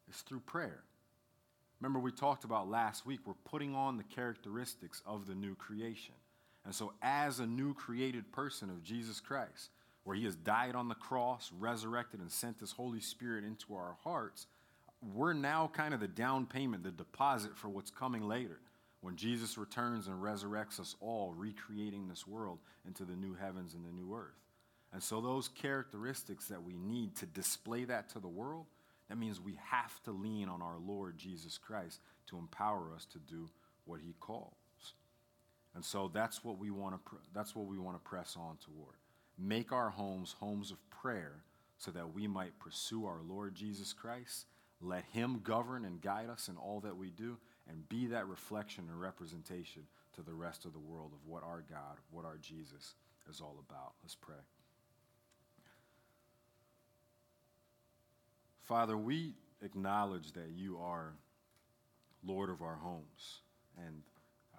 It's 0.09 0.23
through 0.23 0.41
prayer. 0.41 0.83
Remember, 1.81 1.99
we 1.99 2.13
talked 2.13 2.45
about 2.45 2.69
last 2.69 3.07
week, 3.07 3.21
we're 3.25 3.35
putting 3.45 3.75
on 3.75 3.97
the 3.97 4.05
characteristics 4.05 5.03
of 5.07 5.27
the 5.27 5.35
new 5.35 5.55
creation. 5.55 6.15
And 6.65 6.75
so, 6.75 6.93
as 7.01 7.41
a 7.41 7.47
new 7.47 7.73
created 7.73 8.31
person 8.33 8.69
of 8.69 8.83
Jesus 8.83 9.19
Christ, 9.19 9.71
where 10.05 10.17
he 10.17 10.25
has 10.25 10.37
died 10.37 10.75
on 10.75 10.89
the 10.89 10.95
cross, 10.95 11.51
resurrected, 11.59 12.21
and 12.21 12.31
sent 12.31 12.61
his 12.61 12.73
Holy 12.73 13.01
Spirit 13.01 13.45
into 13.45 13.75
our 13.75 13.97
hearts, 14.05 14.47
we're 15.15 15.33
now 15.33 15.71
kind 15.73 15.95
of 15.95 16.01
the 16.01 16.09
down 16.09 16.47
payment, 16.47 16.83
the 16.83 16.91
deposit 16.91 17.57
for 17.57 17.69
what's 17.69 17.91
coming 17.91 18.29
later 18.29 18.61
when 19.01 19.17
Jesus 19.17 19.57
returns 19.57 20.07
and 20.07 20.23
resurrects 20.23 20.79
us 20.79 20.95
all, 21.01 21.33
recreating 21.35 22.09
this 22.09 22.27
world 22.27 22.59
into 22.87 23.05
the 23.05 23.17
new 23.17 23.35
heavens 23.35 23.73
and 23.73 23.85
the 23.87 23.93
new 23.93 24.15
earth. 24.15 24.37
And 24.93 25.03
so, 25.03 25.21
those 25.21 25.49
characteristics 25.49 26.49
that 26.49 26.63
we 26.63 26.77
need 26.77 27.17
to 27.17 27.27
display 27.27 27.85
that 27.85 28.11
to 28.11 28.21
the 28.21 28.29
world 28.29 28.67
that 29.11 29.19
means 29.19 29.41
we 29.41 29.59
have 29.71 30.01
to 30.05 30.13
lean 30.13 30.49
on 30.49 30.63
our 30.63 30.79
Lord 30.79 31.19
Jesus 31.19 31.59
Christ 31.59 32.01
to 32.29 32.39
empower 32.39 32.93
us 32.95 33.05
to 33.07 33.19
do 33.19 33.51
what 33.85 34.01
he 34.01 34.15
calls. 34.21 34.55
And 35.75 35.85
so 35.85 36.11
that's 36.13 36.45
what 36.45 36.59
we 36.59 36.71
want 36.71 36.95
to 36.95 37.17
that's 37.35 37.55
what 37.55 37.67
we 37.67 37.77
want 37.77 37.97
to 37.97 38.09
press 38.09 38.37
on 38.39 38.57
toward. 38.65 38.95
Make 39.37 39.73
our 39.73 39.91
homes 39.91 40.37
homes 40.39 40.71
of 40.71 40.79
prayer 40.91 41.43
so 41.77 41.91
that 41.91 42.15
we 42.15 42.29
might 42.29 42.59
pursue 42.61 43.05
our 43.05 43.21
Lord 43.27 43.55
Jesus 43.55 43.93
Christ, 43.93 44.47
let 44.81 45.05
him 45.13 45.41
govern 45.43 45.85
and 45.85 46.01
guide 46.01 46.31
us 46.31 46.49
in 46.49 46.57
all 46.57 46.81
that 46.81 46.97
we 46.97 47.11
do 47.11 47.37
and 47.69 47.89
be 47.89 48.07
that 48.07 48.29
reflection 48.29 48.85
and 48.89 49.01
representation 49.01 49.83
to 50.15 50.23
the 50.23 50.35
rest 50.35 50.65
of 50.65 50.73
the 50.73 50.79
world 50.79 51.13
of 51.13 51.27
what 51.27 51.43
our 51.43 51.65
God, 51.69 51.99
what 52.11 52.25
our 52.25 52.37
Jesus 52.37 52.95
is 53.29 53.41
all 53.41 53.57
about. 53.67 53.95
Let's 54.03 54.15
pray. 54.15 54.37
Father, 58.71 58.97
we 58.97 59.35
acknowledge 59.63 60.31
that 60.35 60.53
you 60.55 60.79
are 60.79 61.15
Lord 62.25 62.51
of 62.51 62.63
our 62.63 62.77
homes. 62.77 63.41
And 63.77 64.03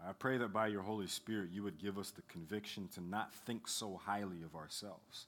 I 0.06 0.12
pray 0.12 0.38
that 0.38 0.52
by 0.52 0.68
your 0.68 0.82
Holy 0.82 1.08
Spirit, 1.08 1.52
you 1.54 1.64
would 1.64 1.80
give 1.80 1.98
us 1.98 2.12
the 2.12 2.22
conviction 2.24 2.90
to 2.96 3.02
not 3.02 3.34
think 3.34 3.70
so 3.70 4.02
highly 4.04 4.44
of 4.44 4.54
ourselves. 4.54 5.28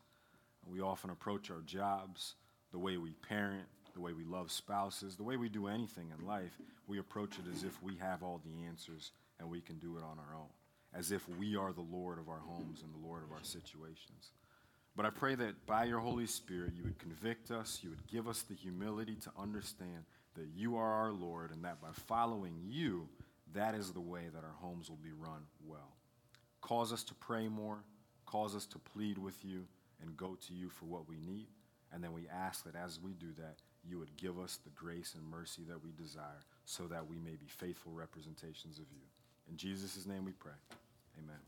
We 0.68 0.82
often 0.82 1.12
approach 1.12 1.50
our 1.50 1.62
jobs, 1.62 2.36
the 2.74 2.78
way 2.78 2.98
we 2.98 3.12
parent, 3.12 3.68
the 3.94 4.02
way 4.02 4.12
we 4.12 4.26
love 4.26 4.52
spouses, 4.52 5.16
the 5.16 5.24
way 5.24 5.38
we 5.38 5.48
do 5.48 5.68
anything 5.68 6.12
in 6.20 6.28
life, 6.28 6.58
we 6.86 7.00
approach 7.00 7.40
it 7.40 7.50
as 7.56 7.64
if 7.64 7.82
we 7.82 7.96
have 8.02 8.22
all 8.22 8.42
the 8.44 8.66
answers 8.68 9.12
and 9.40 9.50
we 9.50 9.62
can 9.62 9.78
do 9.78 9.96
it 9.96 10.04
on 10.04 10.20
our 10.20 10.36
own, 10.36 10.50
as 10.94 11.14
if 11.14 11.30
we 11.40 11.56
are 11.56 11.72
the 11.72 11.80
Lord 11.80 12.20
of 12.20 12.28
our 12.28 12.42
homes 12.46 12.84
and 12.84 12.94
the 12.94 13.08
Lord 13.08 13.24
of 13.24 13.32
our 13.32 13.44
situations. 13.44 14.32
But 14.96 15.06
I 15.06 15.10
pray 15.10 15.36
that 15.36 15.66
by 15.66 15.86
your 15.86 16.00
Holy 16.00 16.28
Spirit, 16.28 16.74
you 16.76 16.84
would 16.84 17.00
convict 17.00 17.50
us, 17.50 17.80
you 17.82 17.90
would 17.90 18.08
give 18.08 18.28
us 18.28 18.44
the 18.44 18.54
humility 18.54 19.16
to 19.16 19.32
understand 19.40 20.06
that 20.36 20.48
you 20.56 20.78
are 20.78 20.92
our 20.92 21.12
Lord, 21.12 21.52
and 21.52 21.64
that 21.64 21.82
by 21.82 21.90
following 22.08 22.60
you, 22.64 23.08
that 23.54 23.76
is 23.76 23.92
the 23.92 24.02
way 24.02 24.24
that 24.34 24.44
our 24.44 24.56
homes 24.62 24.90
will 24.90 24.98
be 24.98 25.12
run 25.12 25.42
well. 25.66 25.96
Cause 26.62 26.94
us 26.94 27.04
to 27.06 27.14
pray 27.16 27.48
more, 27.48 27.80
cause 28.26 28.56
us 28.56 28.66
to 28.68 28.80
plead 28.80 29.18
with 29.18 29.44
you, 29.44 29.66
and 30.02 30.18
go 30.18 30.38
to 30.48 30.54
you 30.54 30.70
for 30.70 30.86
what 30.86 31.08
we 31.08 31.18
need. 31.18 31.48
And 31.92 32.04
then 32.04 32.14
we 32.14 32.28
ask 32.28 32.64
that 32.66 32.76
as 32.76 33.00
we 33.00 33.14
do 33.14 33.32
that, 33.38 33.58
you 33.88 34.00
would 34.00 34.16
give 34.18 34.40
us 34.40 34.58
the 34.64 34.72
grace 34.72 35.16
and 35.16 35.30
mercy 35.30 35.64
that 35.70 35.84
we 35.84 35.92
desire 35.92 36.44
so 36.66 36.84
that 36.88 37.08
we 37.08 37.18
may 37.20 37.36
be 37.36 37.48
faithful 37.48 37.92
representations 37.92 38.80
of 38.80 38.86
you. 38.92 39.04
In 39.50 39.58
Jesus' 39.58 40.06
name 40.06 40.26
we 40.26 40.32
pray. 40.32 40.54
Amen. 41.20 41.40